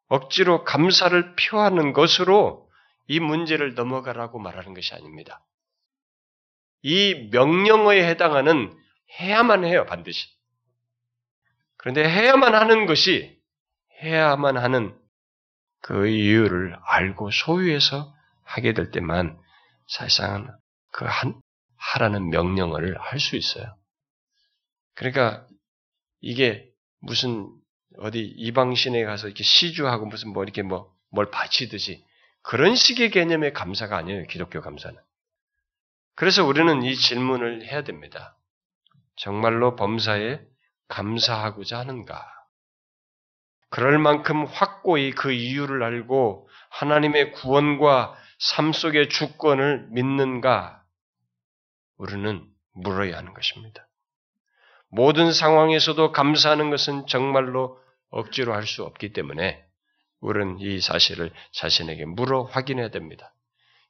[0.08, 2.70] 억지로 감사를 표하는 것으로
[3.08, 5.46] 이 문제를 넘어가라고 말하는 것이 아닙니다.
[6.82, 8.76] 이 명령어에 해당하는
[9.20, 10.28] 해야만 해요, 반드시.
[11.78, 13.40] 그런데 해야만 하는 것이
[14.02, 14.98] 해야만 하는
[15.82, 18.14] 그 이유를 알고 소유해서
[18.44, 19.40] 하게 될 때만
[19.88, 20.50] 사실상은
[20.92, 21.40] 그 한,
[21.78, 23.76] 하라는 명령어를 할 수 있어요.
[24.96, 25.48] 그러니까
[26.22, 27.50] 이게 무슨
[28.00, 32.04] 어디 이방신에 가서 이렇게 시주하고 무슨 뭐 이렇게 뭐 뭘 바치듯이
[32.44, 34.28] 그런 식의 개념의 감사가 아니에요.
[34.28, 35.00] 기독교 감사는.
[36.16, 38.38] 그래서 우리는 이 질문을 해야 됩니다.
[39.16, 40.40] 정말로 범사에
[40.90, 42.30] 감사하고자 하는가?
[43.70, 50.84] 그럴 만큼 확고히 그 이유를 알고 하나님의 구원과 삶 속의 주권을 믿는가?
[51.98, 53.88] 우리는 물어야 하는 것입니다.
[54.90, 57.80] 모든 상황에서도 감사하는 것은 정말로
[58.10, 59.63] 억지로 할 수 없기 때문에
[60.24, 63.34] 우리는 이 사실을 자신에게 물어 확인해야 됩니다.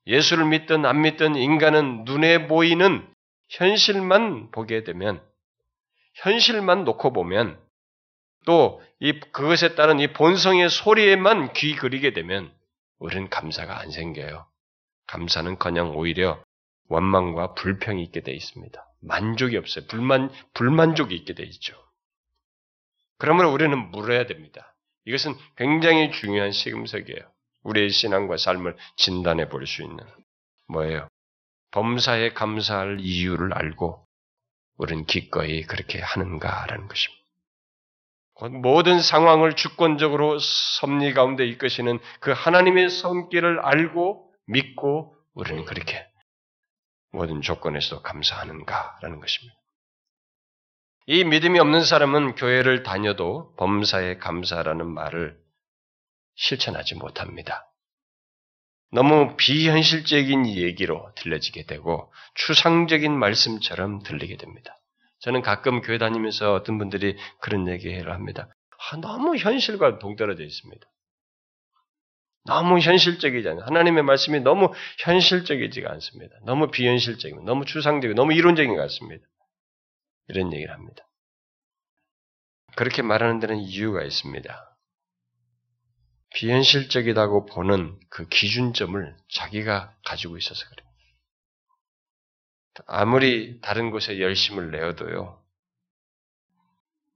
[0.08, 3.08] 예수를 믿든 안 믿든 인간은 눈에 보이는
[3.50, 5.22] 현실만 보게 되면,
[6.16, 7.60] 현실만 놓고 보면,
[8.46, 12.54] 또 이 그것에 따른 이 본성의 소리에만 귀 그리게 되면
[13.00, 14.48] 우리는 감사가 안 생겨요.
[15.08, 16.42] 감사는 커녕 오히려
[16.88, 18.82] 원망과 불평이 있게 돼 있습니다.
[19.02, 19.88] 만족이 없어요.
[19.88, 21.76] 불만, 불만족이 있게 돼 있죠.
[23.18, 24.73] 그러므로 우리는 물어야 됩니다.
[25.06, 27.22] 이것은 굉장히 중요한 시금석이에요.
[27.64, 29.98] 우리의 신앙과 삶을 진단해 볼 수 있는
[30.68, 31.08] 뭐예요?
[31.72, 34.06] 범사에 감사할 이유를 알고
[34.78, 37.24] 우리는 기꺼이 그렇게 하는가라는 것입니다.
[38.62, 46.06] 모든 상황을 주권적으로 섭리 가운데 이끄시는 그 하나님의 손길을 알고 믿고 우리는 그렇게
[47.12, 49.56] 모든 조건에서 감사하는가라는 것입니다.
[51.06, 55.38] 이 믿음이 없는 사람은 교회를 다녀도 범사에 감사라는 말을
[56.36, 57.70] 실천하지 못합니다.
[58.92, 64.78] 너무 비현실적인 얘기로 들려지게 되고 추상적인 말씀처럼 들리게 됩니다.
[65.20, 68.48] 저는 가끔 교회 다니면서 어떤 분들이 그런 얘기를 합니다.
[68.92, 70.88] 아, 너무 현실과 동떨어져 있습니다.
[72.46, 73.66] 너무 현실적이잖아요.
[73.66, 76.36] 하나님의 말씀이 너무 현실적이지가 않습니다.
[76.46, 79.26] 너무 비현실적이고, 너무 추상적이고, 너무 이론적인 것 같습니다.
[80.28, 81.08] 이런 얘기를 합니다.
[82.76, 84.78] 그렇게 말하는 데는 이유가 있습니다.
[86.34, 90.90] 비현실적이라고 보는 그 기준점을 자기가 가지고 있어서 그래요.
[92.88, 95.44] 아무리 다른 곳에 열심을 내어도요,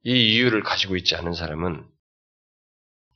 [0.03, 1.89] 이 이유를 가지고 있지 않은 사람은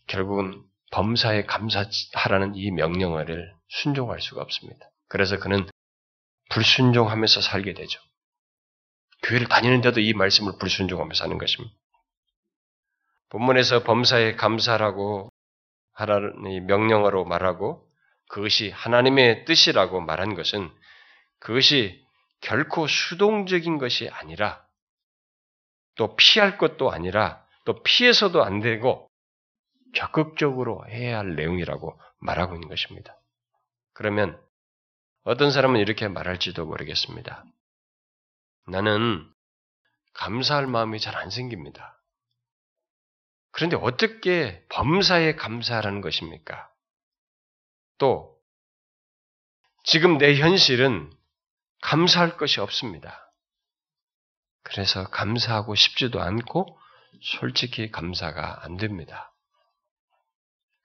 [0.07, 4.89] 결국은 범사에 감사하라는 이 명령어를 순종할 수가 없습니다.
[5.07, 5.69] 그래서 그는
[6.49, 8.01] 불순종하면서 살게 되죠.
[9.23, 11.75] 교회를 다니는데도 이 말씀을 불순종하면서 사는 것입니다.
[13.29, 15.29] 본문에서 범사에 감사라고
[15.93, 17.87] 하라는 명령어로 말하고
[18.29, 20.69] 그것이 하나님의 뜻이라고 말한 것은
[21.39, 22.03] 그것이
[22.41, 24.65] 결코 수동적인 것이 아니라
[25.95, 29.07] 또 피할 것도 아니라 또 피해서도 안 되고
[29.93, 33.17] 적극적으로 해야 할 내용이라고 말하고 있는 것입니다.
[33.93, 34.41] 그러면
[35.23, 37.45] 어떤 사람은 이렇게 말할지도 모르겠습니다.
[38.67, 39.31] 나는
[40.13, 42.01] 감사할 마음이 잘 안 생깁니다.
[43.51, 46.71] 그런데 어떻게 범사에 감사하라는 것입니까?
[47.97, 48.39] 또,
[49.83, 51.11] 지금 내 현실은
[51.81, 53.31] 감사할 것이 없습니다.
[54.63, 56.79] 그래서 감사하고 싶지도 않고
[57.21, 59.33] 솔직히 감사가 안 됩니다.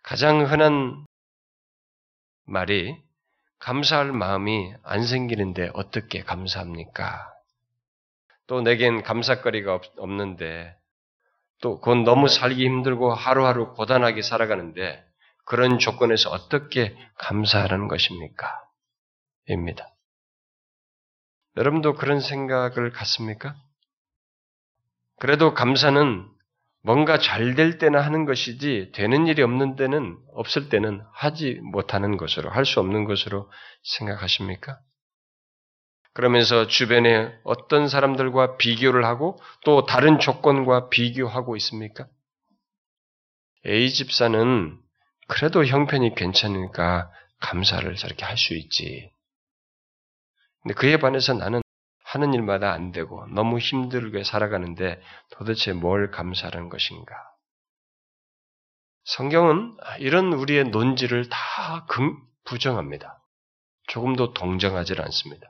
[0.03, 1.07] 가장 흔한
[2.45, 2.97] 말이
[3.59, 7.36] 감사할 마음이 안 생기는데 어떻게 감사합니까?
[8.47, 10.75] 또 내겐 감사거리가 없는데
[11.63, 15.03] 또 그건 너무 살기 힘들고 하루하루 고단하게 살아가는데
[15.45, 18.49] 그런 조건에서 어떻게 감사하라는 것입니까?
[19.49, 19.89] 입니다.
[21.57, 23.55] 여러분도 그런 생각을 갖습니까?
[25.19, 26.29] 그래도 감사는
[26.83, 32.51] 뭔가 잘 될 때나 하는 것이지 되는 일이 없는 때는 없을 때는 하지 못하는 것으로
[32.51, 33.51] 할 수 없는 것으로
[33.83, 34.79] 생각하십니까?
[36.17, 42.07] 그러면서 주변에 어떤 사람들과 비교를 하고 또 다른 조건과 비교하고 있습니까?
[43.67, 44.81] A 집사는
[45.29, 47.11] 그래도 형편이 괜찮으니까
[47.43, 49.11] 감사를 저렇게 할 수 있지.
[50.63, 51.61] 근데 그에 반해서 나는
[52.03, 54.99] 하는 일마다 안 되고 너무 힘들게 살아가는데
[55.33, 57.15] 도대체 뭘 감사하는 것인가?
[59.05, 61.85] 성경은 이런 우리의 논지를 다
[62.47, 63.23] 부정합니다.
[63.89, 65.47] 조금도 동정하지 않습니다.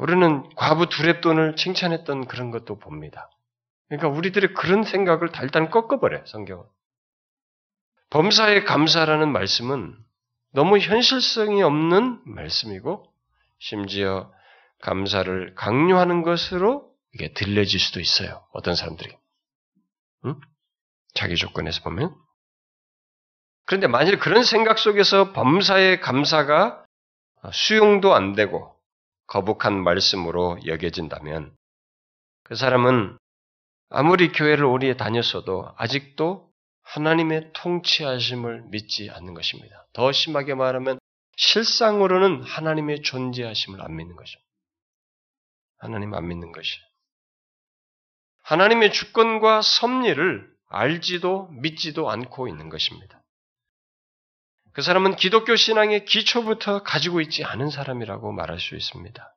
[0.00, 3.30] 우리는 과부 두랩돈을 칭찬했던 그런 것도 봅니다.
[3.88, 6.64] 그러니까 우리들의 그런 생각을 달달 꺾어버려, 성경은.
[8.10, 9.96] 범사에 감사라는 말씀은
[10.52, 13.04] 너무 현실성이 없는 말씀이고,
[13.58, 14.32] 심지어
[14.80, 18.44] 감사를 강요하는 것으로 이게 들려질 수도 있어요.
[18.52, 19.16] 어떤 사람들이.
[20.26, 20.40] 응?
[21.14, 22.14] 자기 조건에서 보면.
[23.64, 26.84] 그런데 만일 그런 생각 속에서 범사의 감사가
[27.52, 28.75] 수용도 안 되고
[29.26, 31.56] 거북한 말씀으로 여겨진다면
[32.44, 33.18] 그 사람은
[33.88, 36.50] 아무리 교회를 오래 다녔어도 아직도
[36.82, 39.86] 하나님의 통치하심을 믿지 않는 것입니다.
[39.92, 40.98] 더 심하게 말하면
[41.36, 44.46] 실상으로는 하나님의 존재하심을 안 믿는 것입니다.
[45.78, 46.78] 하나님 안 믿는 것이.
[48.44, 53.20] 하나님의 주권과 섭리를 알지도 믿지도 않고 있는 것입니다.
[54.76, 59.34] 그 사람은 기독교 신앙의 기초부터 가지고 있지 않은 사람이라고 말할 수 있습니다.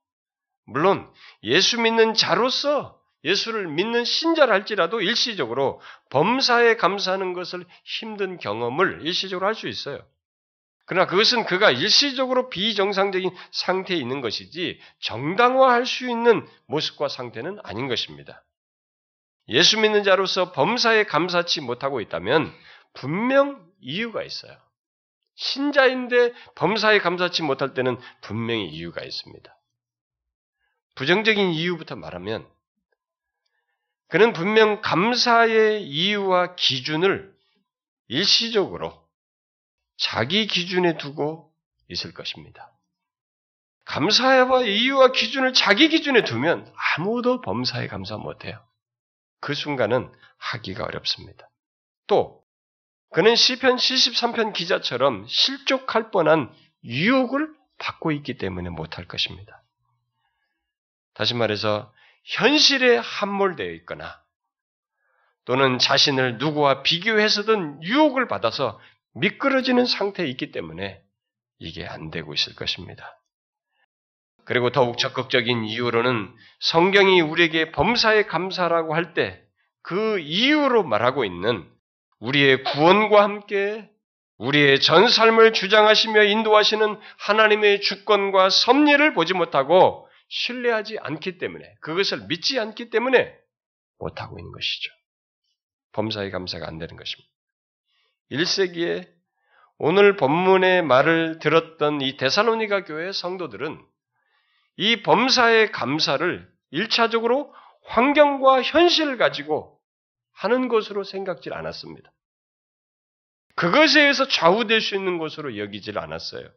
[0.65, 1.09] 물론
[1.43, 5.79] 예수 믿는 자로서 예수를 믿는 신자랄지라도 일시적으로
[6.09, 10.05] 범사에 감사하는 것을 힘든 경험을 일시적으로 할 수 있어요.
[10.85, 18.43] 그러나 그것은 그가 일시적으로 비정상적인 상태에 있는 것이지 정당화할 수 있는 모습과 상태는 아닌 것입니다.
[19.47, 22.53] 예수 믿는 자로서 범사에 감사치 못하고 있다면
[22.93, 24.57] 분명 이유가 있어요.
[25.39, 29.57] 신자인데 범사에 감사치 못할 때는 분명히 이유가 있습니다.
[30.95, 32.45] 부정적인 이유부터 말하면
[34.09, 37.33] 그는 분명 감사의 이유와 기준을
[38.09, 39.07] 일시적으로
[39.95, 41.53] 자기 기준에 두고
[41.87, 42.73] 있을 것입니다.
[43.85, 48.61] 감사와 이유와 기준을 자기 기준에 두면 아무도 범사에 감사 못해요.
[49.39, 51.49] 그 순간은 하기가 어렵습니다.
[52.07, 52.38] 또
[53.11, 56.53] 그는 시편 73편 기자처럼 실족할 뻔한
[56.83, 57.49] 유혹을
[57.79, 59.63] 받고 있기 때문에 못할 것입니다.
[61.13, 61.91] 다시 말해서
[62.23, 64.21] 현실에 함몰되어 있거나
[65.45, 68.79] 또는 자신을 누구와 비교해서든 유혹을 받아서
[69.15, 71.01] 미끄러지는 상태에 있기 때문에
[71.57, 73.19] 이게 안 되고 있을 것입니다.
[74.45, 79.49] 그리고 더욱 적극적인 이유로는 성경이 우리에게 범사에 감사라고 할 때
[79.81, 81.67] 그 이유로 말하고 있는
[82.19, 83.89] 우리의 구원과 함께
[84.37, 92.59] 우리의 전 삶을 주장하시며 인도하시는 하나님의 주권과 섭리를 보지 못하고 신뢰하지 않기 때문에 그것을 믿지
[92.59, 93.35] 않기 때문에
[93.97, 94.91] 못하고 있는 것이죠.
[95.91, 97.29] 범사에 감사가 안 되는 것입니다.
[98.31, 99.07] 1세기에
[99.77, 103.81] 오늘 본문의 말을 들었던 이 데살로니가 교회 성도들은
[104.77, 107.51] 이 범사의 감사를 1차적으로
[107.85, 109.78] 환경과 현실을 가지고
[110.39, 112.09] 하는 것으로 생각질 않았습니다.
[113.55, 116.49] 그것에 의해서 좌우될 수 있는 것으로 여기질 않았어요.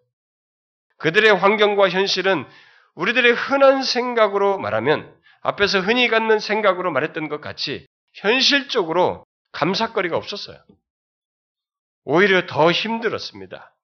[0.98, 2.46] 그들의 환경과 현실은
[2.94, 10.62] 우리들의 흔한 생각으로 말하면 앞에서 흔히 갖는 생각으로 말했던 것 같이 현실적으로 감사거리가 없었어요.
[12.04, 13.74] 오히려 더 힘들었습니다.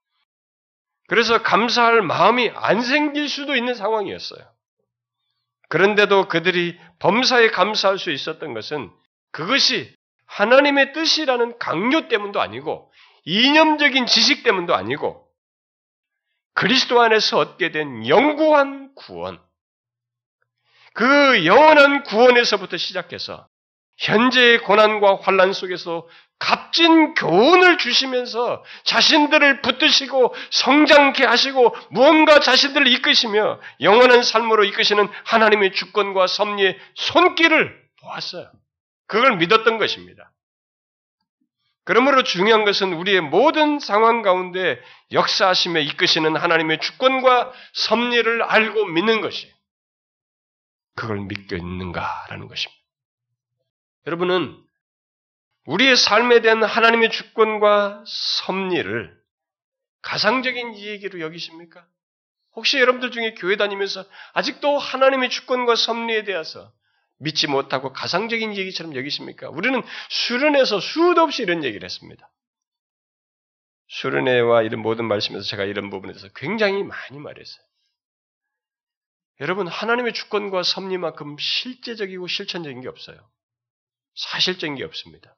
[1.08, 4.48] 그래서 감사할 마음이 안 생길 수도 있는 상황이었어요.
[5.70, 8.92] 그런데도 그들이 범사에 감사할 수 있었던 것은
[9.30, 9.94] 그것이
[10.26, 12.92] 하나님의 뜻이라는 강요 때문도 아니고
[13.24, 15.28] 이념적인 지식 때문도 아니고
[16.54, 19.40] 그리스도 안에서 얻게 된 영구한 구원,
[20.92, 23.46] 그 영원한 구원에서부터 시작해서
[23.98, 26.08] 현재의 고난과 환란 속에서
[26.40, 36.26] 값진 교훈을 주시면서 자신들을 붙드시고 성장케 하시고 무언가 자신들을 이끄시며 영원한 삶으로 이끄시는 하나님의 주권과
[36.26, 38.50] 섭리의 손길을 보았어요.
[39.08, 40.32] 그걸 믿었던 것입니다.
[41.84, 44.78] 그러므로 중요한 것은 우리의 모든 상황 가운데
[45.10, 49.50] 역사하시며 이끄시는 하나님의 주권과 섭리를 알고 믿는 것이
[50.94, 52.78] 그걸 믿고 있는가라는 것입니다.
[54.06, 54.62] 여러분은
[55.64, 59.18] 우리의 삶에 대한 하나님의 주권과 섭리를
[60.02, 61.86] 가상적인 이야기로 여기십니까?
[62.54, 64.04] 혹시 여러분들 중에 교회 다니면서
[64.34, 66.70] 아직도 하나님의 주권과 섭리에 대해서
[67.18, 69.48] 믿지 못하고 가상적인 얘기처럼 여기십니까?
[69.50, 72.30] 우리는 수련회에서 수도 없이 이런 얘기를 했습니다.
[73.88, 77.64] 수련회와 이런 모든 말씀에서 제가 이런 부분에 대해서 굉장히 많이 말했어요.
[79.40, 83.16] 여러분, 하나님의 주권과 섭리만큼 실제적이고 실천적인 게 없어요.
[84.14, 85.36] 사실적인 게 없습니다.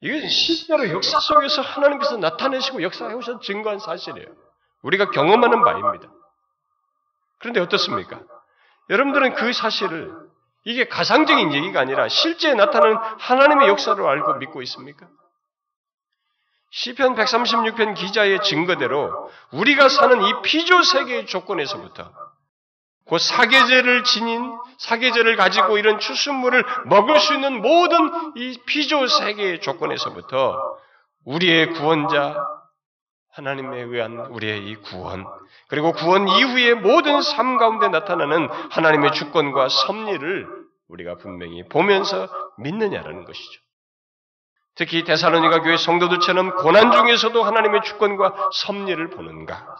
[0.00, 4.34] 이게 실제로 역사 속에서 하나님께서 나타내시고 역사해 오셔서 증거한 사실이에요.
[4.82, 6.12] 우리가 경험하는 바입니다.
[7.38, 8.24] 그런데 어떻습니까?
[8.92, 10.12] 여러분들은 그 사실을
[10.64, 15.08] 이게 가상적인 얘기가 아니라 실제 나타나는 하나님의 역사로 알고 믿고 있습니까?
[16.70, 22.12] 시편 136편 기자의 증거대로 우리가 사는 이 피조 세계의 조건에서부터
[23.08, 30.78] 그 사계절을 지닌 사계절을 가지고 이런 추수물을 먹을 수 있는 모든 이 피조 세계의 조건에서부터
[31.24, 32.36] 우리의 구원자
[33.32, 35.24] 하나님에 의한 우리의 이 구원
[35.68, 40.46] 그리고 구원 이후의 모든 삶 가운데 나타나는 하나님의 주권과 섭리를
[40.88, 42.28] 우리가 분명히 보면서
[42.58, 43.60] 믿느냐라는 것이죠.
[44.74, 49.76] 특히 데살로니가 교회 성도들처럼 고난 중에서도 하나님의 주권과 섭리를 보는가?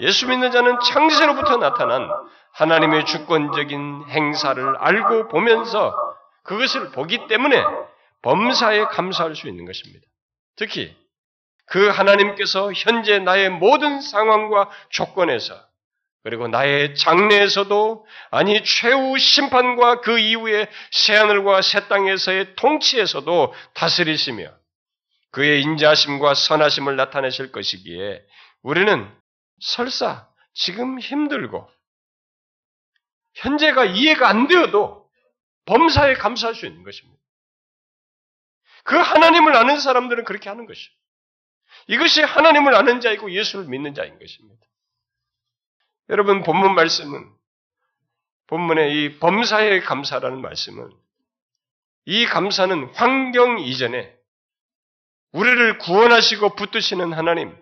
[0.00, 2.08] 예수 믿는 자는 창세로부터 나타난
[2.52, 5.94] 하나님의 주권적인 행사를 알고 보면서
[6.44, 7.62] 그것을 보기 때문에
[8.22, 10.04] 범사에 감사할 수 있는 것입니다.
[10.56, 10.96] 특히
[11.68, 15.68] 그 하나님께서 현재 나의 모든 상황과 조건에서
[16.22, 24.50] 그리고 나의 장래에서도 아니 최후 심판과 그 이후의 새하늘과 새 땅에서의 통치에서도 다스리시며
[25.30, 28.22] 그의 인자심과 선하심을 나타내실 것이기에
[28.62, 29.10] 우리는
[29.60, 31.68] 설사 지금 힘들고
[33.34, 35.08] 현재가 이해가 안 되어도
[35.66, 37.18] 범사에 감사할 수 있는 것입니다.
[38.84, 40.97] 그 하나님을 아는 사람들은 그렇게 하는 것이죠.
[41.88, 44.60] 이것이 하나님을 아는 자이고 예수를 믿는 자인 것입니다.
[46.10, 47.30] 여러분 본문 말씀은
[48.46, 50.90] 본문의 이 범사에 감사라는 말씀은
[52.06, 54.14] 이 감사는 환경 이전에
[55.32, 57.54] 우리를 구원하시고 붙드시는 하나님,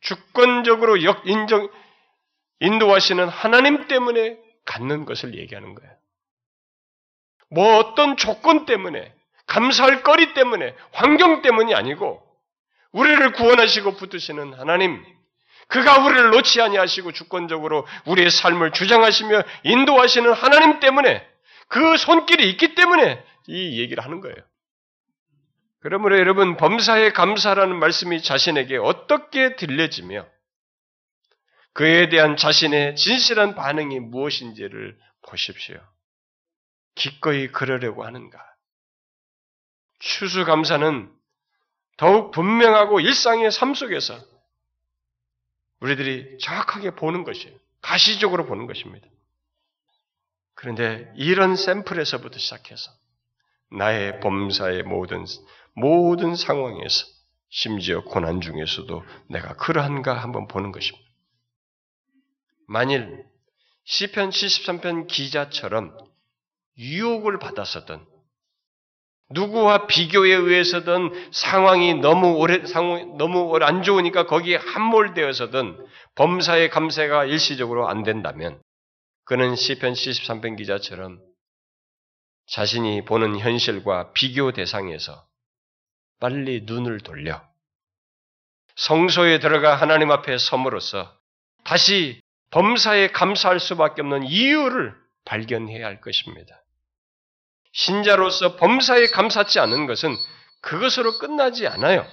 [0.00, 1.70] 주권적으로 역 인정
[2.60, 5.96] 인도하시는 하나님 때문에 갖는 것을 얘기하는 거예요.
[7.50, 9.14] 뭐 어떤 조건 때문에
[9.46, 12.29] 감사할 거리 때문에 환경 때문이 아니고
[12.92, 15.04] 우리를 구원하시고 붙드시는 하나님,
[15.68, 21.26] 그가 우리를 놓지 아니하시고 주권적으로 우리의 삶을 주장하시며 인도하시는 하나님 때문에
[21.68, 24.36] 그 손길이 있기 때문에 이 얘기를 하는 거예요.
[25.80, 30.26] 그러므로 여러분 범사에 감사라는 말씀이 자신에게 어떻게 들려지며
[31.72, 35.80] 그에 대한 자신의 진실한 반응이 무엇인지를 보십시오.
[36.96, 38.38] 기꺼이 그러려고 하는가?
[40.00, 41.10] 추수감사는
[42.00, 44.18] 더욱 분명하고 일상의 삶 속에서
[45.80, 47.54] 우리들이 정확하게 보는 것이에요.
[47.82, 49.06] 가시적으로 보는 것입니다.
[50.54, 52.90] 그런데 이런 샘플에서부터 시작해서
[53.70, 55.26] 나의 범사의 모든
[55.74, 57.04] 모든 상황에서
[57.50, 61.06] 심지어 고난 중에서도 내가 그러한가 한번 보는 것입니다.
[62.66, 63.26] 만일
[63.84, 65.98] 시편 73편 기자처럼
[66.78, 68.09] 유혹을 받았었던
[69.30, 77.26] 누구와 비교에 의해서든 상황이 너무 오래 상황 너무 오래 안 좋으니까 거기에 함몰되어서든 범사의 감세가
[77.26, 78.60] 일시적으로 안 된다면
[79.24, 81.20] 그는 시편 73편 기자처럼
[82.48, 85.24] 자신이 보는 현실과 비교 대상에서
[86.18, 87.48] 빨리 눈을 돌려
[88.74, 91.16] 성소에 들어가 하나님 앞에 섬으로써
[91.62, 92.20] 다시
[92.50, 96.59] 범사에 감사할 수밖에 없는 이유를 발견해야 할 것입니다.
[97.72, 100.14] 신자로서 범사에 감사치 않은 것은
[100.62, 102.06] 그것으로 끝나지 않아요.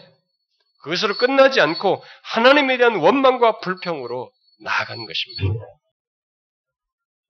[0.83, 4.31] 그것으로 끝나지 않고 하나님에 대한 원망과 불평으로
[4.61, 5.65] 나아가는 것입니다.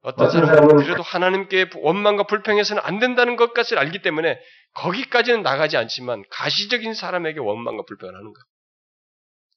[0.01, 4.39] 어떤 사람은 그래도 하나님께 원망과 불평해서는 안 된다는 것까지 알기 때문에
[4.73, 8.43] 거기까지는 나가지 않지만 가시적인 사람에게 원망과 불평을 하는 거예요.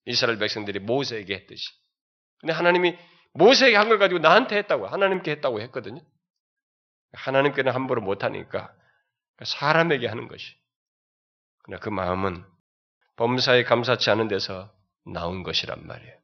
[0.06, 1.62] 이스라엘 백성들이 모세에게 했듯이.
[2.40, 2.96] 근데 하나님이
[3.34, 6.00] 모세에게 한 걸 가지고 나한테 했다고, 하나님께 했다고 했거든요.
[7.12, 8.72] 하나님께는 함부로 못하니까
[9.42, 10.54] 사람에게 하는 것이.
[11.62, 12.44] 그러나 그 마음은
[13.16, 14.72] 범사에 감사치 않은 데서
[15.04, 16.18] 나온 것이란 말이에요.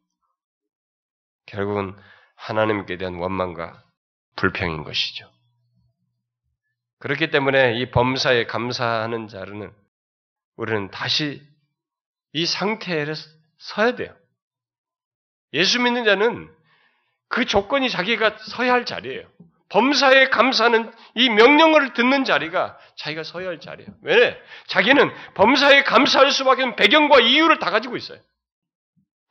[1.46, 1.96] 결국은
[2.34, 3.82] 하나님께 대한 원망과
[4.36, 5.30] 불평인 것이죠.
[6.98, 9.72] 그렇기 때문에 이 범사에 감사하는 자는
[10.56, 11.46] 우리는 다시
[12.32, 13.06] 이 상태에
[13.58, 14.14] 서야 돼요.
[15.52, 16.54] 예수 믿는 자는
[17.28, 19.28] 그 조건이 자기가 서야 할 자리예요.
[19.68, 23.90] 범사에 감사하는 이 명령을 듣는 자리가 자기가 서야 할 자리예요.
[24.02, 24.40] 왜?
[24.68, 28.18] 자기는 범사에 감사할 수밖에 없는 배경과 이유를 다 가지고 있어요.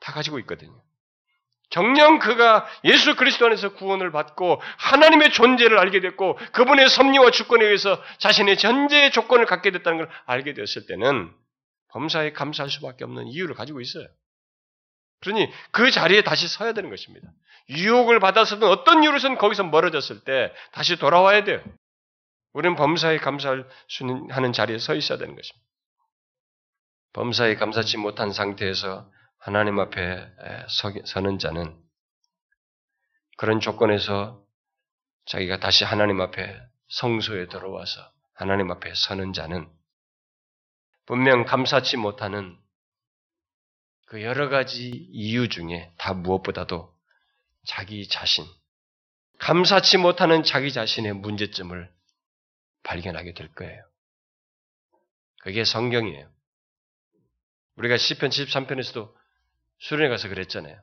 [0.00, 0.72] 다 가지고 있거든요.
[1.70, 8.00] 정녕 그가 예수 그리스도 안에서 구원을 받고 하나님의 존재를 알게 됐고 그분의 섭리와 주권에 의해서
[8.18, 11.32] 자신의 전제의 조건을 갖게 됐다는 걸 알게 되었을 때는
[11.88, 14.06] 범사에 감사할 수밖에 없는 이유를 가지고 있어요.
[15.20, 17.28] 그러니 그 자리에 다시 서야 되는 것입니다.
[17.68, 21.62] 유혹을 받았었던 어떤 이유로선 거기서 멀어졌을 때 다시 돌아와야 돼요.
[22.52, 25.66] 우리는 범사에 감사할 수 있는 자리에 서 있어야 되는 것입니다.
[27.12, 30.26] 범사에 감사치 못한 상태에서 하나님 앞에
[31.06, 31.76] 서는 자는
[33.36, 34.42] 그런 조건에서
[35.26, 36.58] 자기가 다시 하나님 앞에
[36.88, 38.00] 성소에 들어와서
[38.32, 39.68] 하나님 앞에 서는 자는
[41.04, 42.56] 분명 감사치 못하는
[44.06, 46.94] 그 여러 가지 이유 중에 다 무엇보다도
[47.66, 48.46] 자기 자신,
[49.38, 51.92] 감사치 못하는 자기 자신의 문제점을
[52.84, 53.84] 발견하게 될 거예요.
[55.42, 56.30] 그게 성경이에요.
[57.76, 59.12] 우리가 시편 73편에서도
[59.78, 60.80] 수련회 가서 그랬잖아요.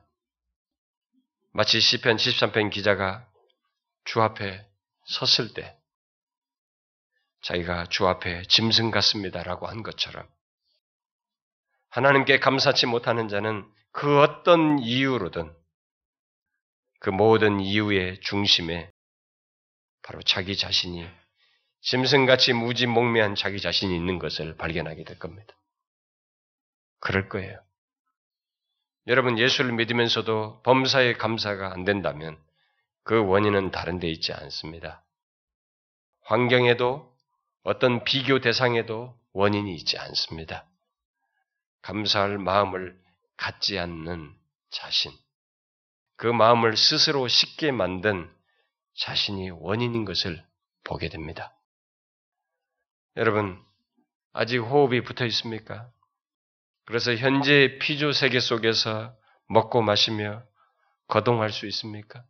[1.52, 3.28] 마치 시편 73편 기자가
[4.04, 4.66] 주 앞에
[5.06, 5.76] 섰을 때
[7.42, 10.26] 자기가 주 앞에 짐승 같습니다라고 한 것처럼
[11.94, 15.54] 하나님께 감사치 못하는 자는 그 어떤 이유로든
[16.98, 18.90] 그 모든 이유의 중심에
[20.02, 21.08] 바로 자기 자신이
[21.82, 25.54] 짐승같이 무지몽매한 자기 자신이 있는 것을 발견하게 될 겁니다.
[26.98, 27.60] 그럴 거예요.
[29.06, 32.42] 여러분 예수를 믿으면서도 범사에 감사가 안 된다면
[33.04, 35.04] 그 원인은 다른 데 있지 않습니다.
[36.22, 37.16] 환경에도
[37.62, 40.66] 어떤 비교 대상에도 원인이 있지 않습니다.
[41.84, 42.98] 감사할 마음을
[43.36, 44.34] 갖지 않는
[44.70, 45.12] 자신,
[46.16, 48.30] 그 마음을 스스로 쉽게 만든
[48.96, 50.42] 자신이 원인인 것을
[50.84, 51.54] 보게 됩니다.
[53.16, 53.62] 여러분,
[54.32, 55.90] 아직 호흡이 붙어 있습니까?
[56.86, 59.14] 그래서 현재 피조 세계 속에서
[59.48, 60.42] 먹고 마시며
[61.08, 62.24] 거동할 수 있습니까?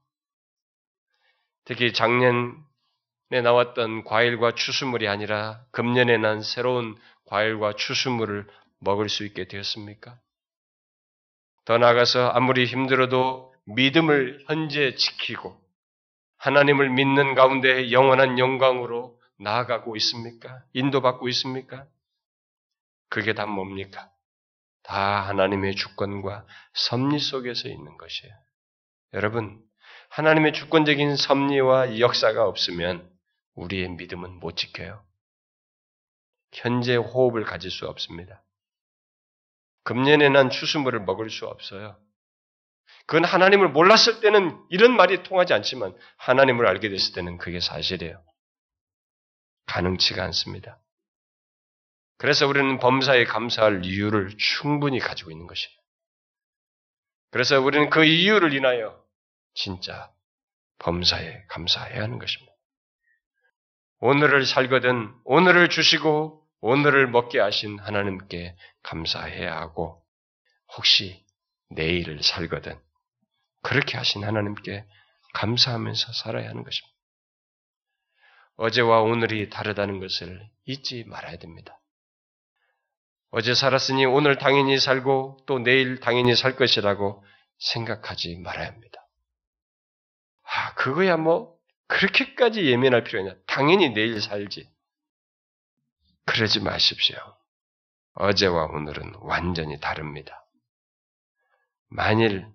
[1.64, 2.60] 특히 작년에
[3.30, 8.48] 나왔던 과일과 추수물이 아니라 금년에 난 새로운 과일과 추수물을
[8.84, 10.18] 먹을 수 있게 되었습니까?
[11.64, 15.58] 더 나아가서 아무리 힘들어도 믿음을 현재 지키고
[16.36, 20.62] 하나님을 믿는 가운데 영원한 영광으로 나아가고 있습니까?
[20.74, 21.86] 인도받고 있습니까?
[23.08, 24.10] 그게 다 뭡니까?
[24.82, 28.34] 다 하나님의 주권과 섭리 속에서 있는 것이에요.
[29.14, 29.64] 여러분,
[30.10, 33.10] 하나님의 주권적인 섭리와 역사가 없으면
[33.54, 35.02] 우리의 믿음은 못 지켜요.
[36.52, 38.44] 현재 호흡을 가질 수 없습니다.
[39.84, 41.98] 금년에 난 추수물을 먹을 수 없어요.
[43.06, 48.22] 그건 하나님을 몰랐을 때는 이런 말이 통하지 않지만 하나님을 알게 됐을 때는 그게 사실이에요.
[49.66, 50.80] 가능치가 않습니다.
[52.16, 55.76] 그래서 우리는 범사에 감사할 이유를 충분히 가지고 있는 것이에요.
[57.30, 59.02] 그래서 우리는 그 이유를 인하여
[59.54, 60.10] 진짜
[60.78, 62.52] 범사에 감사해야 하는 것입니다.
[63.98, 70.02] 오늘을 살거든 오늘을 주시고 오늘을 먹게 하신 하나님께 감사해야 하고
[70.74, 71.22] 혹시
[71.68, 72.80] 내일을 살거든
[73.62, 74.86] 그렇게 하신 하나님께
[75.34, 76.96] 감사하면서 살아야 하는 것입니다.
[78.56, 81.78] 어제와 오늘이 다르다는 것을 잊지 말아야 됩니다.
[83.28, 87.22] 어제 살았으니 오늘 당연히 살고 또 내일 당연히 살 것이라고
[87.58, 89.06] 생각하지 말아야 합니다.
[90.44, 91.58] 아, 그거야 뭐
[91.88, 93.42] 그렇게까지 예민할 필요가 있냐.
[93.46, 94.72] 당연히 내일 살지.
[96.26, 97.16] 그러지 마십시오.
[98.14, 100.46] 어제와 오늘은 완전히 다릅니다.
[101.88, 102.46] 만일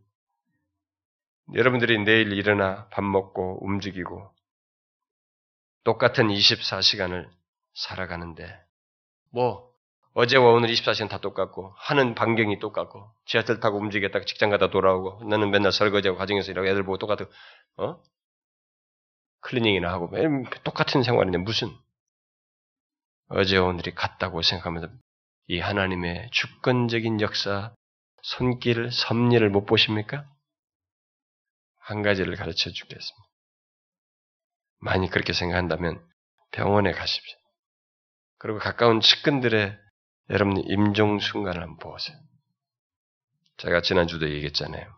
[1.54, 4.32] 여러분들이 내일 일어나 밥 먹고 움직이고
[5.84, 7.30] 똑같은 24시간을
[7.74, 8.60] 살아가는데
[9.32, 9.70] 뭐
[10.14, 15.52] 어제와 오늘 24시간 다 똑같고 하는 반경이 똑같고 지하철 타고 움직였다가 직장 가다 돌아오고 나는
[15.52, 17.26] 맨날 설거지하고 가정에서 일하고 애들 보고 똑같고
[17.78, 18.02] 어?
[19.42, 21.70] 클리닝이나 하고 매일 똑같은 생활인데 무슨
[23.30, 24.90] 어제와 오늘이 같다고 생각하면서
[25.48, 27.74] 이 하나님의 주권적인 역사,
[28.22, 30.26] 손길, 섭리를 못 보십니까?
[31.80, 33.30] 한 가지를 가르쳐 주겠습니다.
[34.80, 36.04] 많이 그렇게 생각한다면
[36.52, 37.38] 병원에 가십시오.
[38.38, 39.78] 그리고 가까운 측근들의
[40.30, 42.18] 여러분 임종 순간을 한번 보세요.
[43.58, 44.98] 제가 지난주도 얘기했잖아요.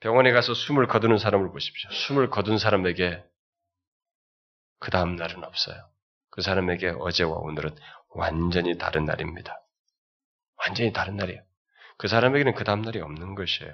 [0.00, 1.90] 병원에 가서 숨을 거두는 사람을 보십시오.
[1.90, 3.24] 숨을 거둔 사람에게
[4.80, 5.93] 그 다음 날은 없어요.
[6.34, 7.76] 그 사람에게 어제와 오늘은
[8.08, 9.56] 완전히 다른 날입니다.
[10.56, 11.40] 완전히 다른 날이에요.
[11.96, 13.72] 그 사람에게는 그 다음 날이 없는 것이에요.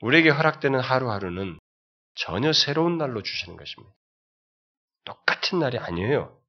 [0.00, 1.58] 우리에게 허락되는 하루하루는
[2.14, 3.94] 전혀 새로운 날로 주시는 것입니다.
[5.04, 6.40] 똑같은 날이 아니에요.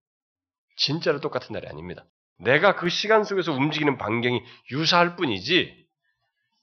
[0.78, 2.06] 진짜로 똑같은 날이 아닙니다.
[2.40, 4.42] 내가 그 시간 속에서 움직이는 반경이
[4.72, 5.86] 유사할 뿐이지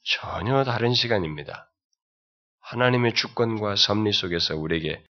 [0.05, 1.70] 전혀 다른 시간입니다.
[2.61, 5.05] 하나님의 주권과 섭리 속에서 우리에게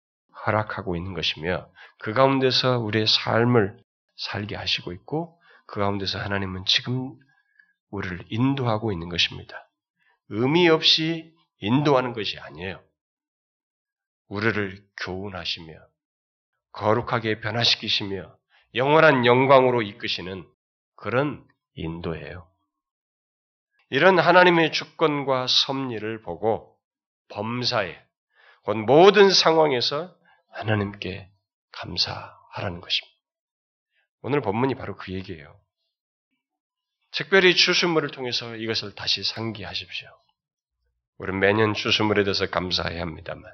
[0.47, 1.69] 허락하고 있는 것이며
[1.99, 3.83] 그 가운데서 우리의 삶을
[4.17, 7.17] 살게 하시고 있고 그 가운데서 하나님은 지금
[7.91, 9.69] 우리를 인도하고 있는 것입니다.
[10.29, 12.83] 의미 없이 인도하는 것이 아니에요.
[14.29, 15.75] 우리를 교훈하시며
[16.73, 18.35] 거룩하게 변화시키시며
[18.75, 20.47] 영원한 영광으로 이끄시는
[20.97, 22.49] 그런 인도예요.
[23.91, 26.79] 이런 하나님의 주권과 섭리를 보고
[27.29, 28.01] 범사에
[28.63, 30.17] 곧 모든 상황에서
[30.53, 31.31] 하나님께
[31.73, 33.19] 감사하라는 것입니다.
[34.23, 35.61] 오늘 본문이 바로 그 얘기예요.
[37.11, 40.09] 특별히 추수물을 통해서 이것을 다시 상기하십시오.
[41.19, 43.45] 우리는 매년 추수물에 대해서 감사해야 합니다만,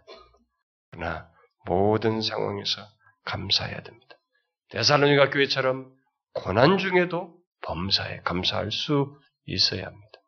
[0.90, 1.30] 그러나
[1.64, 2.86] 모든 상황에서
[3.24, 4.16] 감사해야 됩니다.
[4.70, 5.92] 데살로니가 교회처럼
[6.34, 10.20] 고난 중에도 범사에 감사할 수 있어야 합니다.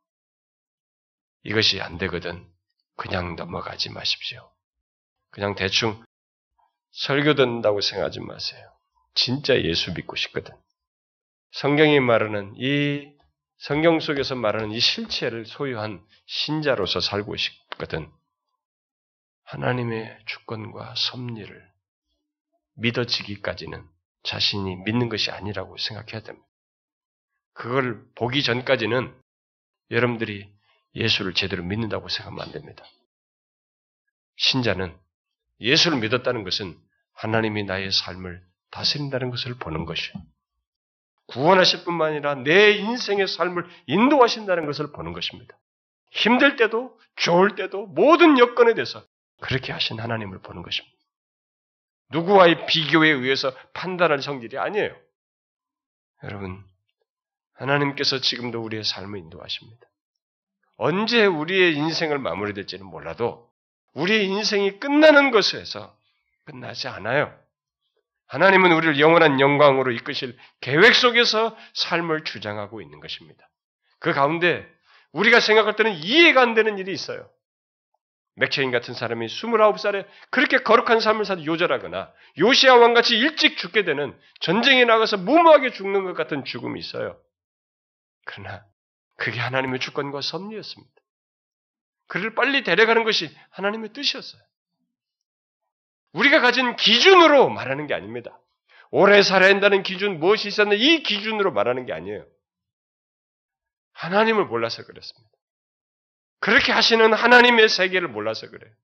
[1.43, 2.47] 이것이 안 되거든
[2.97, 4.53] 그냥 넘어가지 마십시오.
[5.31, 6.03] 그냥 대충
[6.93, 8.71] 설교 듣는다고 생각하지 마세요.
[9.15, 10.55] 진짜 예수 믿고 싶거든.
[11.53, 13.13] 성경이 말하는 이
[13.59, 18.11] 성경 속에서 말하는 이 실체를 소유한 신자로서 살고 싶거든.
[19.45, 21.71] 하나님의 주권과 섭리를
[22.75, 23.87] 믿어지기까지는
[24.23, 26.47] 자신이 믿는 것이 아니라고 생각해야 됩니다.
[27.53, 29.15] 그걸 보기 전까지는
[29.91, 30.51] 여러분들이
[30.95, 32.85] 예수를 제대로 믿는다고 생각하면 안 됩니다.
[34.37, 34.97] 신자는
[35.61, 36.77] 예수를 믿었다는 것은
[37.15, 40.15] 하나님이 나의 삶을 다스린다는 것을 보는 것이요.
[41.27, 45.57] 구원하실 뿐만 아니라 내 인생의 삶을 인도하신다는 것을 보는 것입니다.
[46.11, 49.05] 힘들 때도 좋을 때도 모든 여건에 대해서
[49.41, 50.97] 그렇게 하신 하나님을 보는 것입니다.
[52.11, 54.97] 누구와의 비교에 의해서 판단할 성질이 아니에요.
[56.25, 56.65] 여러분,
[57.55, 59.87] 하나님께서 지금도 우리의 삶을 인도하십니다.
[60.77, 63.50] 언제 우리의 인생을 마무리될지는 몰라도
[63.95, 65.97] 우리의 인생이 끝나는 것에서
[66.45, 67.37] 끝나지 않아요.
[68.27, 73.49] 하나님은 우리를 영원한 영광으로 이끄실 계획 속에서 삶을 주장하고 있는 것입니다.
[73.99, 74.67] 그 가운데
[75.13, 77.29] 우리가 생각할 때는 이해가 안 되는 일이 있어요.
[78.37, 84.85] 맥체인 같은 사람이 29살에 그렇게 거룩한 삶을 사도 요절하거나 요시아 왕같이 일찍 죽게 되는 전쟁에
[84.85, 87.21] 나가서 무모하게 죽는 것 같은 죽음이 있어요.
[88.25, 88.65] 그러나
[89.17, 91.00] 그게 하나님의 주권과 섭리였습니다.
[92.11, 94.43] 그를 빨리 데려가는 것이 하나님의 뜻이었어요.
[96.13, 98.37] 우리가 가진 기준으로 말하는 게 아닙니다.
[98.91, 102.27] 오래 살아야 한다는 기준, 무엇이 있었나 이 기준으로 말하는 게 아니에요.
[103.93, 105.31] 하나님을 몰라서 그렇습니다.
[106.41, 108.75] 그렇게 하시는 하나님의 세계를 몰라서 그래요.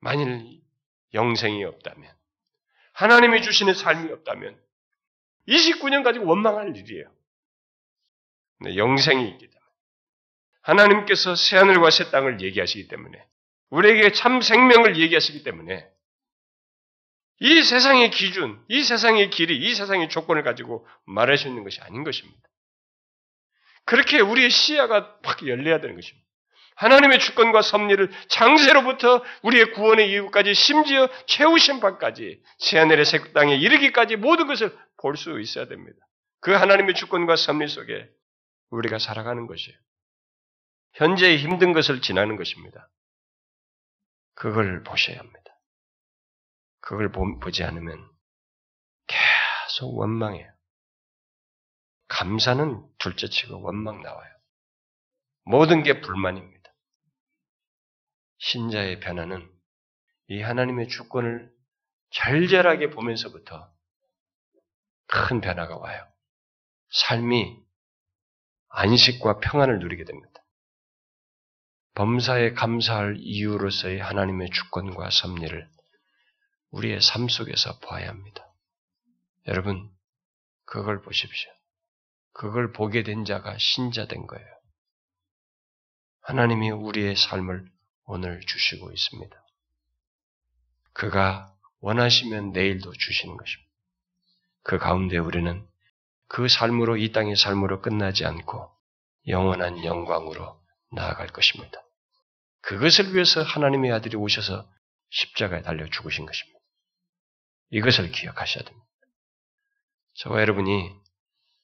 [0.00, 0.62] 만일
[1.12, 2.10] 영생이 없다면,
[2.94, 4.58] 하나님이 주시는 삶이 없다면,
[5.48, 7.14] 29년 가지고 원망할 일이에요.
[8.74, 9.63] 영생이 있기 때문에.
[10.64, 13.22] 하나님께서 새하늘과 새 땅을 얘기하시기 때문에,
[13.70, 15.86] 우리에게 참 생명을 얘기하시기 때문에,
[17.40, 22.04] 이 세상의 기준, 이 세상의 길이, 이 세상의 조건을 가지고 말할 수 있는 것이 아닌
[22.04, 22.40] 것입니다.
[23.84, 26.24] 그렇게 우리의 시야가 확 열려야 되는 것입니다.
[26.76, 34.46] 하나님의 주권과 섭리를 장세로부터 우리의 구원의 이후까지 심지어 최후 심판까지 새하늘의 새 땅에 이르기까지 모든
[34.46, 35.98] 것을 볼 수 있어야 됩니다.
[36.40, 38.08] 그 하나님의 주권과 섭리 속에
[38.70, 39.76] 우리가 살아가는 것이에요.
[40.94, 42.90] 현재의 힘든 것을 지나는 것입니다.
[44.34, 45.40] 그걸 보셔야 합니다.
[46.80, 48.08] 그걸 보지 않으면
[49.06, 50.52] 계속 원망해요.
[52.08, 54.32] 감사는 둘째치고 원망 나와요.
[55.44, 56.72] 모든 게 불만입니다.
[58.38, 59.50] 신자의 변화는
[60.28, 61.52] 이 하나님의 주권을
[62.10, 63.72] 절절하게 보면서부터
[65.06, 66.06] 큰 변화가 와요.
[66.90, 67.64] 삶이
[68.68, 70.43] 안식과 평안을 누리게 됩니다.
[71.94, 75.68] 범사에 감사할 이유로서의 하나님의 주권과 섭리를
[76.70, 78.52] 우리의 삶 속에서 봐야 합니다.
[79.46, 79.88] 여러분,
[80.64, 81.50] 그걸 보십시오.
[82.32, 84.46] 그걸 보게 된 자가 신자 된 거예요.
[86.22, 87.70] 하나님이 우리의 삶을
[88.06, 89.36] 오늘 주시고 있습니다.
[90.94, 93.70] 그가 원하시면 내일도 주시는 것입니다.
[94.62, 95.64] 그 가운데 우리는
[96.26, 98.68] 그 삶으로 이 땅의 삶으로 끝나지 않고
[99.28, 101.83] 영원한 영광으로 나아갈 것입니다.
[102.66, 104.68] 그것을 위해서 하나님의 아들이 오셔서
[105.10, 106.58] 십자가에 달려 죽으신 것입니다.
[107.70, 108.86] 이것을 기억하셔야 됩니다.
[110.14, 110.90] 저와 여러분이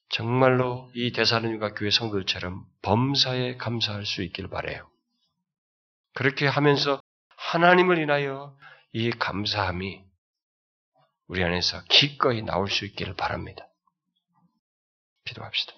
[0.09, 4.89] 정말로 이 대사님과 교회 성도들처럼 범사에 감사할 수 있길 바래요.
[6.13, 7.01] 그렇게 하면서
[7.37, 8.57] 하나님을 인하여
[8.91, 10.03] 이 감사함이
[11.27, 13.65] 우리 안에서 기꺼이 나올 수 있기를 바랍니다.
[15.25, 15.73] 기도합시다.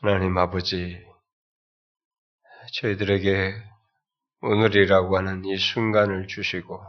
[0.00, 1.04] 하나님 아버지,
[2.72, 3.54] 저희들에게
[4.42, 6.80] 오늘이라고 하는 이 순간을 주시고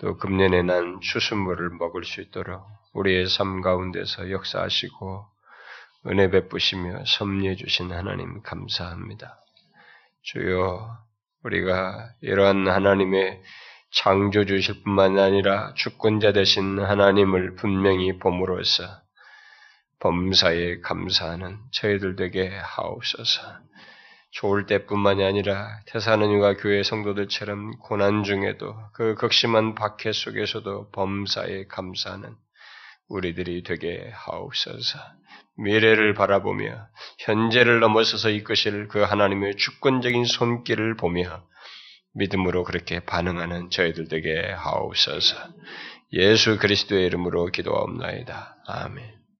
[0.00, 5.26] 또 금년에 난 추수물을 먹을 수 있도록 우리의 삶 가운데서 역사하시고
[6.06, 9.40] 은혜 베푸시며 섭리해 주신 하나님 감사합니다.
[10.22, 10.96] 주여
[11.42, 13.42] 우리가 이러한 하나님의
[13.90, 18.84] 창조 주실 뿐만 아니라 주권자 되신 하나님을 분명히 봄으로써
[20.00, 23.42] 범사에 감사하는 저희들 되게 하옵소서.
[24.30, 32.34] 좋을 때뿐만이 아니라 태사는유가 교회 성도들처럼 고난 중에도 그 극심한 박해 속에서도 범사에 감사하는
[33.08, 34.98] 우리들이 되게 하옵소서.
[35.56, 36.86] 미래를 바라보며
[37.18, 41.42] 현재를 넘어서서 이끄실 그 하나님의 주권적인 손길을 보며
[42.14, 45.36] 믿음으로 그렇게 반응하는 저희들 되게 하옵소서.
[46.12, 48.56] 예수 그리스도의 이름으로 기도하옵나이다.
[48.66, 49.17] 아멘.